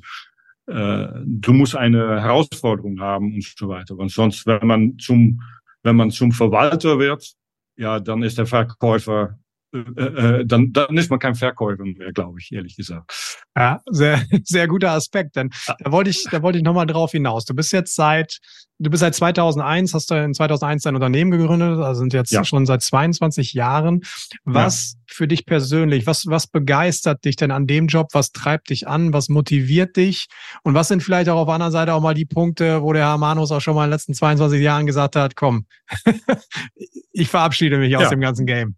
[0.66, 3.96] äh, du musst eine Herausforderung haben und so weiter.
[3.96, 5.40] Und sonst, wenn man zum
[5.82, 7.34] wenn man zum Verwalter wird,
[7.76, 9.38] ja, dann ist der Verkäufer,
[9.74, 13.12] äh, äh, dann, dann ist man kein Verkäufer mehr, glaube ich, ehrlich gesagt.
[13.56, 15.36] Ja, sehr, sehr guter Aspekt.
[15.36, 17.44] Denn da wollte ich, da wollte ich nochmal drauf hinaus.
[17.44, 18.38] Du bist jetzt seit,
[18.78, 22.44] du bist seit 2001, hast du in 2001 dein Unternehmen gegründet, also sind jetzt ja.
[22.44, 24.00] schon seit 22 Jahren.
[24.44, 24.98] Was ja.
[25.14, 28.08] für dich persönlich, was, was begeistert dich denn an dem Job?
[28.12, 29.12] Was treibt dich an?
[29.12, 30.28] Was motiviert dich?
[30.62, 33.18] Und was sind vielleicht auch auf einer Seite auch mal die Punkte, wo der Herr
[33.18, 35.66] Manus auch schon mal in den letzten 22 Jahren gesagt hat, komm,
[37.12, 37.98] ich verabschiede mich ja.
[37.98, 38.76] aus dem ganzen Game?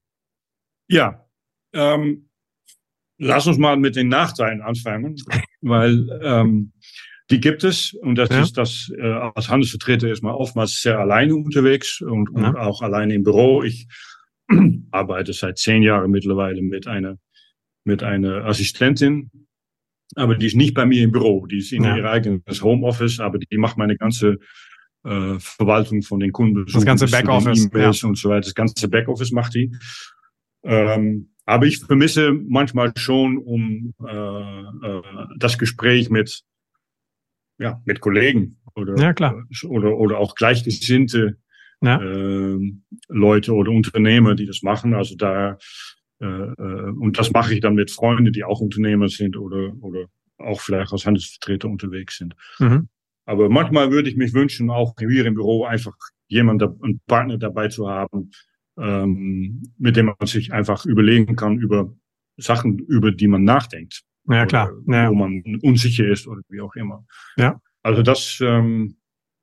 [0.90, 1.24] Ja,
[1.72, 2.28] ähm,
[3.16, 5.14] lass uns mal mit den Nachteilen anfangen,
[5.60, 6.72] weil ähm,
[7.30, 8.42] die gibt es und das ja.
[8.42, 13.14] ist das äh, als Handelsvertreter ist man oftmals sehr alleine unterwegs und, und auch alleine
[13.14, 13.62] im Büro.
[13.62, 13.86] Ich
[14.90, 17.18] arbeite seit zehn Jahren mittlerweile mit einer
[17.84, 19.30] mit einer Assistentin,
[20.16, 21.46] aber die ist nicht bei mir im Büro.
[21.46, 21.96] Die ist in ja.
[21.96, 24.38] ihr eigenes Homeoffice, aber die macht meine ganze
[25.04, 26.66] äh, Verwaltung von den Kunden.
[26.66, 27.70] Das ganze Backoffice.
[27.72, 27.92] Ja.
[28.08, 28.40] und so weiter.
[28.40, 29.70] Das ganze Backoffice macht die.
[30.62, 35.02] Ähm, aber ich vermisse manchmal schon um äh, äh,
[35.38, 36.42] das Gespräch mit
[37.58, 39.44] ja mit Kollegen oder ja, klar.
[39.68, 41.38] oder oder auch gleichgesinnte
[41.82, 42.00] ja.
[42.00, 42.58] äh,
[43.08, 44.94] Leute oder Unternehmer, die das machen.
[44.94, 45.58] Also da
[46.20, 50.06] äh, äh, und das mache ich dann mit Freunden, die auch Unternehmer sind oder oder
[50.38, 52.34] auch vielleicht als Handelsvertreter unterwegs sind.
[52.58, 52.88] Mhm.
[53.24, 55.94] Aber manchmal würde ich mich wünschen, auch hier im Büro einfach
[56.28, 58.30] jemand, einen Partner dabei zu haben,
[58.78, 61.92] ähm, mit dem man sich einfach überlegen kann über
[62.36, 64.02] Sachen, über die man nachdenkt.
[64.28, 64.70] Ja, klar.
[64.86, 65.10] Ja.
[65.10, 67.04] Wo man unsicher ist oder wie auch immer.
[67.36, 67.60] Ja.
[67.82, 68.38] Also das.
[68.40, 68.96] Ähm,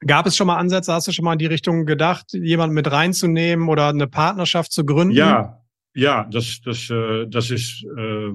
[0.05, 2.91] Gab es schon mal Ansätze, hast du schon mal in die Richtung gedacht, jemanden mit
[2.91, 5.15] reinzunehmen oder eine Partnerschaft zu gründen?
[5.15, 5.63] Ja,
[5.95, 8.32] ja, das, das, äh, das ist, äh,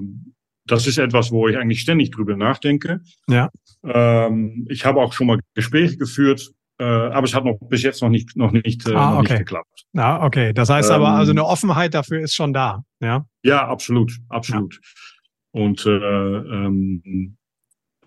[0.65, 2.99] das ist etwas, wo ich eigentlich ständig drüber nachdenke.
[3.29, 3.49] Ja.
[3.83, 8.01] Ähm, ich habe auch schon mal Gespräche geführt äh, aber es hat noch bis jetzt
[8.01, 9.33] noch nicht noch nicht, äh, ah, noch okay.
[9.33, 9.85] nicht geklappt.
[9.95, 10.53] Ah, okay.
[10.53, 13.25] Das heißt ähm, aber, also eine Offenheit dafür ist schon da, ja?
[13.43, 14.75] Ja, absolut, absolut.
[14.75, 15.61] Ja.
[15.61, 17.37] Und äh, ähm,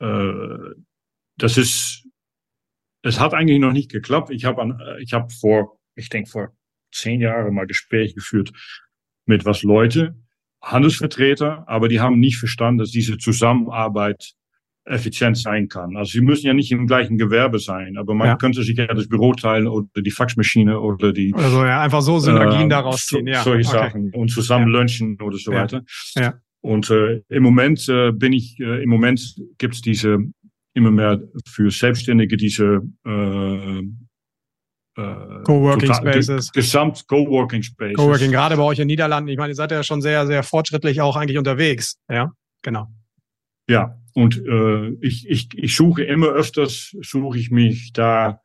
[0.00, 0.74] äh,
[1.36, 2.06] das ist,
[3.02, 4.30] es hat eigentlich noch nicht geklappt.
[4.30, 6.52] Ich habe ich habe vor ich denke, vor
[6.92, 8.52] zehn Jahren mal Gespräche geführt
[9.24, 10.16] mit was Leute,
[10.62, 14.34] Handelsvertreter, aber die haben nicht verstanden, dass diese Zusammenarbeit
[14.86, 15.96] effizient sein kann.
[15.96, 18.36] Also sie müssen ja nicht im gleichen Gewerbe sein, aber man ja.
[18.36, 21.34] könnte sich ja das Büro teilen oder die Faxmaschine oder die.
[21.34, 23.42] Also ja, einfach so Synergien äh, daraus ziehen, ja.
[23.42, 23.78] Solche okay.
[23.78, 24.78] Sachen und zusammen ja.
[24.78, 25.82] lunchen oder so weiter.
[26.14, 26.34] Ja.
[26.60, 30.18] Und äh, im Moment äh, bin ich, äh, im Moment gibt's diese
[30.74, 36.52] immer mehr für Selbstständige diese äh, äh, Coworking Spaces.
[36.52, 37.96] Gesamt Coworking Spaces.
[37.96, 39.28] Coworking, gerade bei euch in Niederlanden.
[39.28, 41.98] Ich meine, ihr seid ja schon sehr, sehr fortschrittlich auch eigentlich unterwegs.
[42.10, 42.32] Ja,
[42.62, 42.88] genau.
[43.68, 48.40] Ja, und äh, ich, ich, ich suche immer öfters, suche ich mich da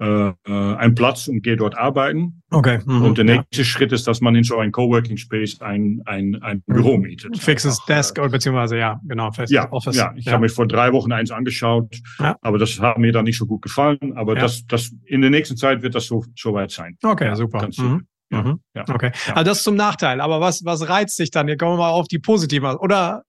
[0.00, 2.42] äh, äh, einen Platz und gehe dort arbeiten.
[2.50, 2.80] Okay.
[2.84, 3.64] Mhm, und der nächste ja.
[3.64, 7.38] Schritt ist, dass man in so ein Coworking Space ein, ein, ein Büro mietet.
[7.38, 9.96] Fixes Einfach, Desk, äh, beziehungsweise ja, genau, festes ja, Office.
[9.96, 10.32] Ja, ich ja.
[10.32, 12.36] habe mir vor drei Wochen eins angeschaut, ja.
[12.42, 14.14] aber das hat mir dann nicht so gut gefallen.
[14.16, 14.42] Aber ja.
[14.42, 16.98] das, das in der nächsten Zeit wird das so, so weit sein.
[17.02, 17.68] Okay, super.
[17.78, 18.06] Mhm.
[18.30, 18.60] Mhm.
[18.74, 18.84] Ja.
[18.88, 19.12] Okay.
[19.28, 20.20] Also das ist zum Nachteil.
[20.20, 21.46] Aber was, was reizt dich dann?
[21.46, 22.74] Hier kommen wir mal auf die positiven.
[22.76, 23.22] Oder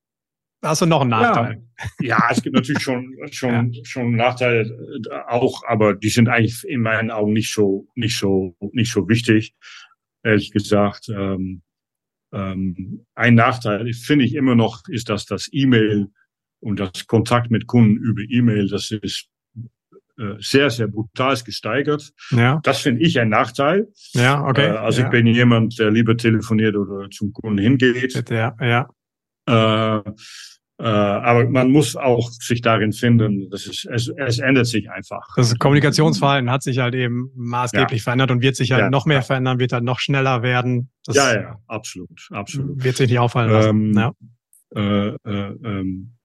[0.65, 1.63] hast du noch einen Nachteil?
[1.99, 3.81] Ja, ja es gibt natürlich schon, schon, ja.
[3.85, 4.61] schon Nachteile
[5.09, 9.07] äh, auch, aber die sind eigentlich in meinen Augen nicht so, nicht so, nicht so
[9.07, 9.55] wichtig.
[10.23, 11.61] Ehrlich gesagt, ähm,
[12.33, 16.07] ähm, ein Nachteil finde ich immer noch, ist, dass das E-Mail
[16.59, 19.29] und das Kontakt mit Kunden über E-Mail, das ist
[20.17, 22.11] äh, sehr, sehr brutal gesteigert.
[22.31, 22.59] Ja.
[22.63, 23.87] Das finde ich ein Nachteil.
[24.13, 24.67] Ja, okay.
[24.67, 25.07] Äh, also ja.
[25.07, 28.29] ich bin jemand, der lieber telefoniert oder zum Kunden hingeht.
[28.29, 28.89] Ja, ja.
[29.47, 30.11] Äh,
[30.77, 33.49] äh, aber man muss auch sich darin finden.
[33.49, 35.25] Das ist, es, es ändert sich einfach.
[35.37, 38.03] Das Kommunikationsverhalten hat sich halt eben maßgeblich ja.
[38.03, 38.89] verändert und wird sich halt ja.
[38.89, 40.89] noch mehr verändern, wird halt noch schneller werden.
[41.05, 42.83] Das ja, ja, absolut, absolut.
[42.83, 43.69] Wird sich nicht auffallen lassen.
[43.69, 44.13] Ähm, ja.
[44.75, 46.15] Äh, äh, ähm,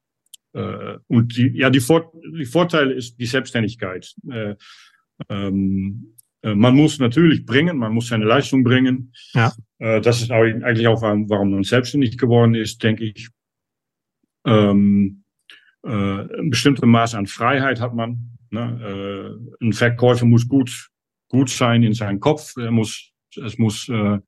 [0.52, 4.12] äh, und die, ja, die, Vor die Vorteil ist die Selbstständigkeit.
[4.28, 4.56] Äh,
[5.28, 9.12] ähm, äh, man muss natürlich bringen, man muss seine Leistung bringen.
[9.32, 9.52] Ja.
[9.78, 13.30] Das ist eigentlich auch, warum man selbstständig geworden ist, denke ich
[14.44, 15.24] ähm,
[15.84, 18.36] äh, ein bestimmtes Maß an Freiheit hat man.
[18.50, 19.38] Ne?
[19.60, 20.90] Äh, ein Verkäufer muss gut,
[21.28, 22.56] gut sein in seinem Kopf.
[22.56, 24.18] Er muss, es muss, äh,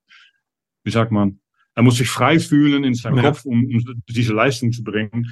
[0.85, 1.41] wie sagt man,
[1.75, 3.23] er muss sich frei fühlen in seinem ja.
[3.23, 5.27] Kopf, um, um diese Leistung zu bringen.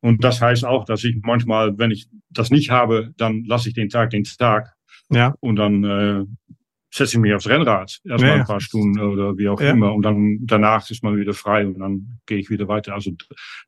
[0.00, 3.74] Und das heißt auch, dass ich manchmal, wenn ich das nicht habe, dann lasse ich
[3.74, 4.72] den Tag den Tag.
[5.10, 5.34] Ja.
[5.40, 6.24] Und dann äh,
[6.94, 9.70] setze ich mich aufs Rennrad erstmal ja, ein paar Stunden oder wie auch ja.
[9.70, 12.94] immer und dann danach ist man wieder frei und dann gehe ich wieder weiter.
[12.94, 13.10] Also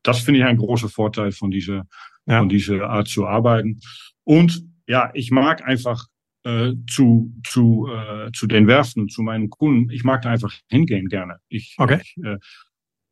[0.01, 1.85] das finde ich ein großer Vorteil von dieser
[2.25, 2.39] ja.
[2.39, 3.81] von dieser Art zu arbeiten.
[4.23, 6.05] Und ja, ich mag einfach
[6.43, 9.89] äh, zu zu äh, zu den Werften, zu meinen Kunden.
[9.89, 11.37] Ich mag da einfach hingehen gerne.
[11.49, 11.99] Ich okay.
[12.01, 12.37] ich, äh,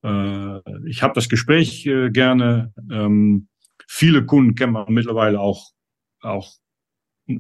[0.08, 2.74] äh, ich habe das Gespräch äh, gerne.
[2.90, 3.50] Ähm,
[3.86, 5.72] viele Kunden kennt man mittlerweile auch
[6.22, 6.54] auch
[7.28, 7.40] äh,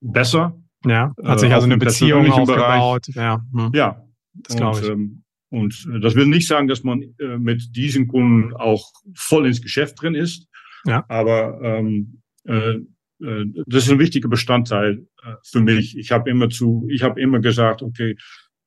[0.00, 3.06] besser ja, hat sich äh, also eine Beziehung aufgebaut.
[3.08, 3.70] Ja, hm.
[3.74, 4.02] ja.
[4.34, 4.88] Das glaube ich.
[4.88, 9.62] Ähm, und das will nicht sagen, dass man äh, mit diesen Kunden auch voll ins
[9.62, 10.48] Geschäft drin ist.
[10.84, 11.04] Ja.
[11.08, 12.78] Aber ähm, äh,
[13.22, 15.96] äh, das ist ein wichtiger Bestandteil äh, für mich.
[15.96, 18.16] Ich habe immer zu, ich habe immer gesagt, okay,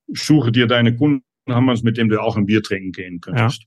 [0.08, 3.20] suche dir deine Kunden, haben wir es, mit dem du auch ein Bier trinken gehen
[3.22, 3.66] könntest.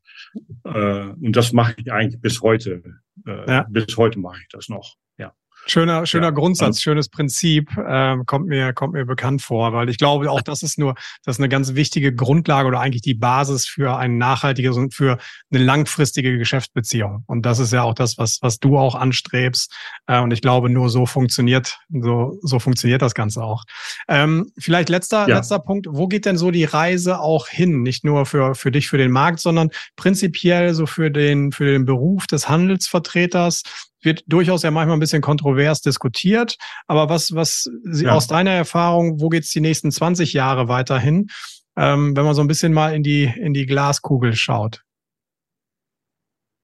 [0.64, 1.10] Ja.
[1.10, 2.82] Äh, und das mache ich eigentlich bis heute.
[3.26, 3.66] Äh, ja.
[3.70, 4.96] Bis heute mache ich das noch.
[5.18, 5.32] Ja.
[5.66, 9.96] Schöner, schöner ja, Grundsatz, schönes Prinzip, ähm, kommt mir, kommt mir bekannt vor, weil ich
[9.96, 10.94] glaube, auch das ist nur,
[11.24, 15.18] das ist eine ganz wichtige Grundlage oder eigentlich die Basis für ein nachhaltiges und für
[15.52, 17.22] eine langfristige Geschäftsbeziehung.
[17.26, 19.72] Und das ist ja auch das, was, was du auch anstrebst.
[20.06, 23.64] Äh, und ich glaube, nur so funktioniert, so, so funktioniert das Ganze auch.
[24.08, 25.36] Ähm, vielleicht letzter, ja.
[25.36, 25.86] letzter Punkt.
[25.88, 27.82] Wo geht denn so die Reise auch hin?
[27.82, 31.84] Nicht nur für, für dich, für den Markt, sondern prinzipiell so für den, für den
[31.84, 33.62] Beruf des Handelsvertreters
[34.02, 36.56] wird durchaus ja manchmal ein bisschen kontrovers diskutiert.
[36.86, 38.12] Aber was, was Sie ja.
[38.12, 41.28] aus deiner Erfahrung, wo geht's die nächsten 20 Jahre weiterhin,
[41.76, 44.82] ähm, wenn man so ein bisschen mal in die, in die Glaskugel schaut?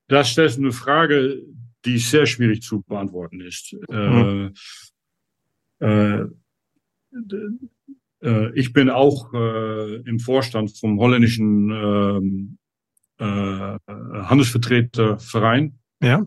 [0.08, 1.42] Das ist eine Frage,
[1.84, 3.76] die sehr schwierig zu beantworten ist.
[3.90, 4.52] Mhm.
[5.80, 6.26] Äh, äh,
[8.22, 12.58] äh, ich bin auch äh, im Vorstand vom holländischen ähm,
[13.18, 15.78] äh, Handelsvertreterverein.
[16.02, 16.24] Ja.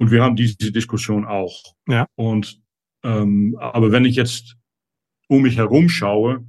[0.00, 1.74] Und wir haben diese Diskussion auch.
[1.86, 2.06] Ja.
[2.14, 2.62] Und
[3.04, 4.56] ähm, aber wenn ich jetzt
[5.28, 6.46] um mich herum schaue,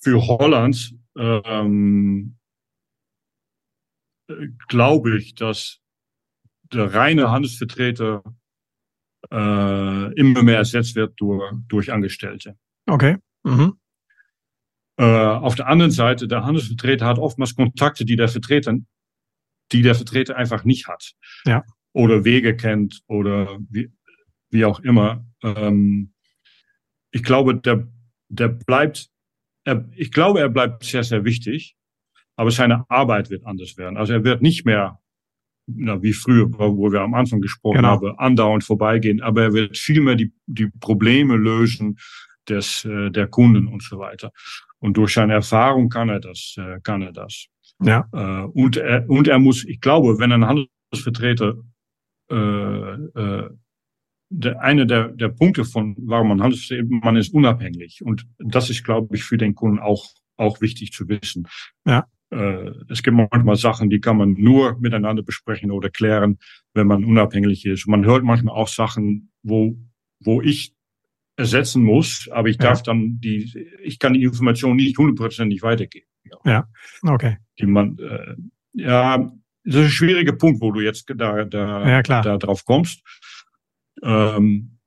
[0.00, 2.38] für Holland ähm,
[4.68, 5.80] glaube ich, dass
[6.72, 8.22] der reine Handelsvertreter
[9.32, 12.56] äh, immer mehr ersetzt wird durch, durch Angestellte.
[12.88, 13.16] Okay.
[13.42, 13.76] Mhm.
[14.98, 18.76] Äh, auf der anderen Seite, der Handelsvertreter hat oftmals Kontakte, die der Vertreter,
[19.72, 21.12] die der Vertreter einfach nicht hat.
[21.44, 21.64] Ja
[21.96, 23.90] oder Wege kennt oder wie,
[24.50, 25.24] wie auch immer.
[25.42, 26.12] Ähm,
[27.10, 27.88] ich glaube, der,
[28.28, 29.08] der bleibt,
[29.64, 31.74] er, ich glaube, er bleibt sehr, sehr wichtig,
[32.36, 33.96] aber seine Arbeit wird anders werden.
[33.96, 35.00] Also er wird nicht mehr,
[35.66, 37.88] na, wie früher, wo wir am Anfang gesprochen genau.
[37.88, 41.96] haben, andauernd vorbeigehen, aber er wird vielmehr die, die Probleme lösen
[42.46, 44.32] des, äh, der Kunden und so weiter.
[44.80, 47.46] Und durch seine Erfahrung kann er das, äh, kann er das.
[47.82, 48.06] Ja.
[48.12, 51.54] Äh, und, er, und er muss, ich glaube, wenn ein Handelsvertreter
[52.30, 53.50] äh, äh,
[54.28, 58.02] der, eine der, der Punkte von, warum man handelt, man ist unabhängig.
[58.04, 60.06] Und das ist, glaube ich, für den Kunden auch,
[60.36, 61.46] auch wichtig zu wissen.
[61.86, 62.06] Ja.
[62.30, 66.38] Äh, es gibt manchmal Sachen, die kann man nur miteinander besprechen oder klären,
[66.74, 67.86] wenn man unabhängig ist.
[67.86, 69.78] Man hört manchmal auch Sachen, wo,
[70.20, 70.74] wo ich
[71.36, 72.84] ersetzen muss, aber ich darf ja.
[72.84, 76.06] dann die, ich kann die Information nicht hundertprozentig weitergeben.
[76.44, 76.68] Ja,
[77.02, 77.36] okay.
[77.60, 78.34] Die man, äh,
[78.72, 79.30] ja,
[79.66, 83.02] das ist ein schwieriger Punkt, wo du jetzt da, da, ja, da drauf kommst.
[84.02, 84.78] Ähm,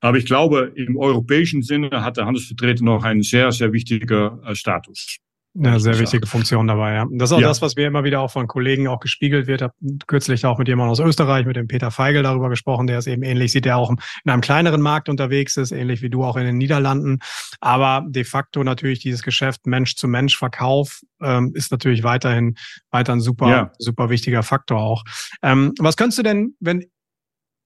[0.00, 4.54] aber ich glaube, im europäischen Sinne hat der Handelsvertreter noch einen sehr, sehr wichtigen äh,
[4.54, 5.18] Status.
[5.58, 7.06] Ja, sehr wichtige Funktion dabei, ja.
[7.10, 7.48] Das ist auch ja.
[7.48, 9.62] das, was mir immer wieder auch von Kollegen auch gespiegelt wird.
[9.62, 9.74] Ich habe
[10.06, 13.22] kürzlich auch mit jemandem aus Österreich, mit dem Peter Feigl darüber gesprochen, der ist eben
[13.22, 13.98] ähnlich, sieht der auch in
[14.30, 17.20] einem kleineren Markt unterwegs ist, ähnlich wie du auch in den Niederlanden.
[17.60, 22.56] Aber de facto natürlich dieses Geschäft Mensch zu Mensch Verkauf ähm, ist natürlich weiterhin
[22.90, 23.72] weiter ein super, ja.
[23.78, 25.04] super wichtiger Faktor auch.
[25.42, 26.84] Ähm, was könntest du denn, wenn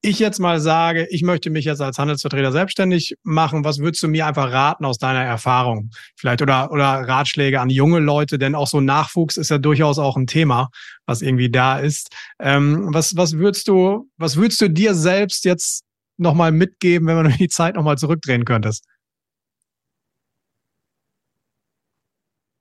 [0.02, 4.08] ich jetzt mal sage, ich möchte mich jetzt als Handelsvertreter selbstständig machen, was würdest du
[4.08, 5.90] mir einfach raten aus deiner Erfahrung?
[6.16, 10.16] Vielleicht oder, oder Ratschläge an junge Leute, denn auch so Nachwuchs ist ja durchaus auch
[10.16, 10.70] ein Thema,
[11.06, 12.08] was irgendwie da ist.
[12.38, 15.84] Ähm, was, was würdest du, was würdest du dir selbst jetzt
[16.16, 18.86] nochmal mitgeben, wenn man die Zeit nochmal zurückdrehen könntest?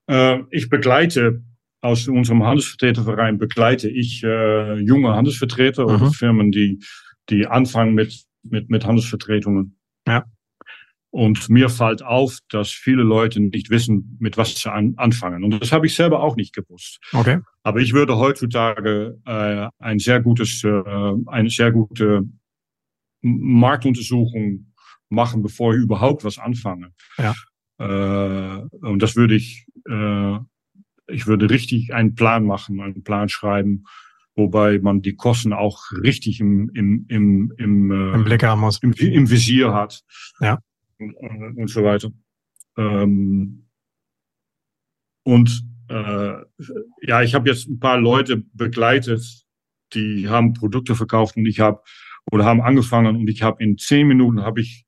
[0.09, 1.41] Äh, ich begleite
[1.81, 5.95] aus unserem Handelsvertreterverein begleite ich äh, junge Handelsvertreter mhm.
[5.95, 6.79] oder Firmen, die
[7.29, 9.79] die anfangen mit, mit, mit Handelsvertretungen.
[10.07, 10.25] Ja.
[11.11, 15.43] Und mir fällt auf, dass viele Leute nicht wissen, mit was sie an, anfangen.
[15.43, 16.99] Und das habe ich selber auch nicht gewusst.
[17.13, 17.39] Okay.
[17.63, 20.83] Aber ich würde heutzutage äh, ein sehr gutes, äh,
[21.25, 22.23] eine sehr gute
[23.21, 24.71] Marktuntersuchung
[25.09, 26.93] machen, bevor ich überhaupt was anfange.
[27.17, 27.33] Ja.
[27.79, 30.37] Äh, und das würde ich, äh,
[31.07, 33.85] ich würde richtig einen Plan machen, einen Plan schreiben
[34.35, 38.81] wobei man die Kosten auch richtig im, im, im, im, äh, Im Blick haben muss.
[38.81, 40.03] Im, im Visier hat.
[40.39, 40.59] Ja.
[40.97, 41.15] Und,
[41.57, 42.11] und so weiter.
[42.77, 43.67] Ähm,
[45.23, 46.33] und äh,
[47.01, 49.45] ja, ich habe jetzt ein paar Leute begleitet,
[49.93, 51.81] die haben Produkte verkauft und ich habe
[52.31, 54.85] oder haben angefangen und ich habe in zehn Minuten habe ich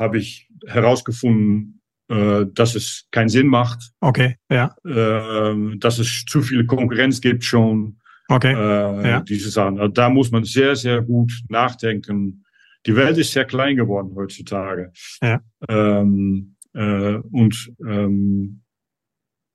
[0.00, 3.92] habe ich herausgefunden, äh, dass es keinen Sinn macht.
[4.00, 4.76] Okay, ja.
[4.84, 7.98] Äh, dass es zu viel Konkurrenz gibt schon.
[8.28, 8.52] Okay.
[8.52, 9.20] Äh, ja.
[9.20, 9.78] Diese Sachen.
[9.78, 12.44] Also da muss man sehr, sehr gut nachdenken.
[12.86, 14.92] Die Welt ist sehr klein geworden heutzutage.
[15.22, 15.40] Ja.
[15.68, 18.62] Ähm, äh, und ähm,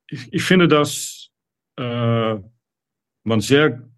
[0.10, 1.30] ich, ich finde, dass
[1.78, 2.36] äh,
[3.24, 3.90] man sehr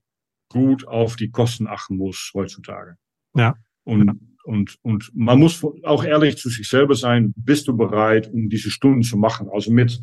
[0.49, 2.97] gut auf die Kosten achten muss heutzutage.
[3.35, 3.55] Ja.
[3.83, 8.49] Und, und, und man muss auch ehrlich zu sich selber sein, bist du bereit, um
[8.49, 9.49] diese Stunden zu machen?
[9.51, 9.99] Also mit,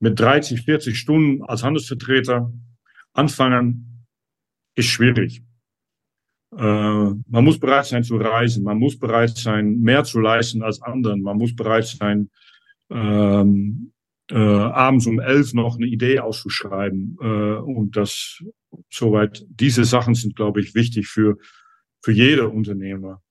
[0.00, 2.52] mit 30, 40 Stunden als Handelsvertreter
[3.12, 3.95] anfangen,
[4.76, 5.42] ist schwierig.
[6.56, 10.80] Äh, man muss bereit sein zu reisen, man muss bereit sein, mehr zu leisten als
[10.80, 12.30] anderen, man muss bereit sein,
[12.90, 13.92] ähm,
[14.30, 17.16] äh, abends um elf noch eine Idee auszuschreiben.
[17.20, 18.42] Äh, und das
[18.90, 21.36] soweit, diese Sachen sind, glaube ich, wichtig für,
[22.02, 23.22] für jede Unternehmer.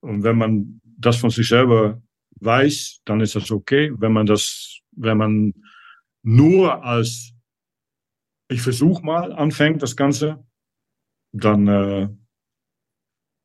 [0.00, 2.02] Und wenn man das von sich selber
[2.40, 3.92] weiß, dann ist das okay.
[3.96, 5.54] Wenn man das, wenn man
[6.22, 7.34] nur als
[8.48, 10.44] ich versuche mal anfängt, das Ganze,
[11.34, 12.08] dann, äh,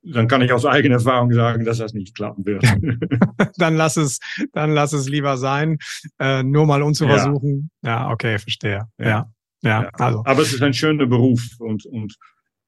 [0.04, 2.64] dann kann ich aus eigener Erfahrung sagen, dass das nicht klappen wird.
[3.58, 4.20] dann lass es,
[4.54, 5.78] dann lass es lieber sein,
[6.20, 7.18] äh, nur mal um zu ja.
[7.18, 7.72] versuchen.
[7.82, 8.88] Ja, okay, verstehe.
[8.98, 9.08] Ja.
[9.08, 9.32] ja.
[9.62, 10.24] Ja, also.
[10.26, 12.16] Aber es ist ein schöner Beruf und, und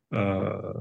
[0.10, 0.74] äh,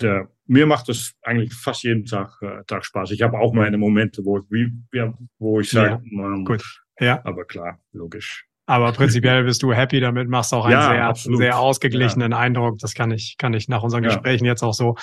[0.00, 3.10] der, mir macht es eigentlich fast jeden Tag, äh, Tag Spaß.
[3.10, 6.64] Ich habe auch meine Momente, wo ich, wie, ja, wo ich sage, ja, gut.
[7.00, 7.22] Ja.
[7.24, 8.47] aber klar, logisch.
[8.68, 12.38] Aber prinzipiell bist du happy damit, machst auch einen ja, sehr, sehr ausgeglichenen ja.
[12.38, 12.78] Eindruck.
[12.78, 14.10] Das kann ich, kann ich nach unseren ja.
[14.10, 14.94] Gesprächen jetzt auch so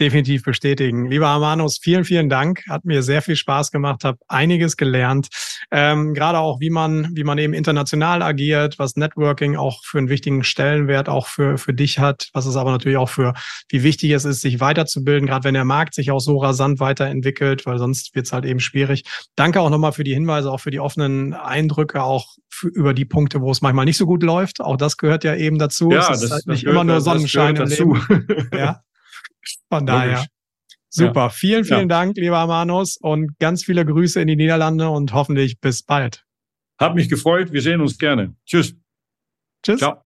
[0.00, 1.08] definitiv bestätigen.
[1.08, 2.64] Lieber Armanus, vielen, vielen Dank.
[2.68, 5.28] Hat mir sehr viel Spaß gemacht, habe einiges gelernt.
[5.70, 10.08] Ähm, Gerade auch, wie man, wie man eben international agiert, was Networking auch für einen
[10.08, 13.34] wichtigen Stellenwert auch für, für dich hat, was es aber natürlich auch für,
[13.68, 17.66] wie wichtig es ist, sich weiterzubilden, gerade wenn der Markt sich auch so rasant weiterentwickelt,
[17.66, 19.04] weil sonst wird es halt eben schwierig.
[19.36, 23.04] Danke auch nochmal für die Hinweise, auch für die offenen Eindrücke, auch für, über die
[23.12, 24.60] Punkte, wo es manchmal nicht so gut läuft.
[24.60, 25.92] Auch das gehört ja eben dazu.
[25.92, 27.96] Ja, es ist das, halt nicht gehört, immer nur Sonnenschein im dazu.
[28.52, 28.82] Ja.
[29.68, 30.26] Von daher.
[30.88, 31.20] Super.
[31.20, 31.28] Ja.
[31.30, 31.86] Vielen, vielen ja.
[31.86, 36.24] Dank, lieber Amanos, und ganz viele Grüße in die Niederlande und hoffentlich bis bald.
[36.78, 37.52] Hab mich gefreut.
[37.52, 38.34] Wir sehen uns gerne.
[38.46, 38.74] Tschüss.
[39.62, 39.78] Tschüss.
[39.78, 40.00] Ciao.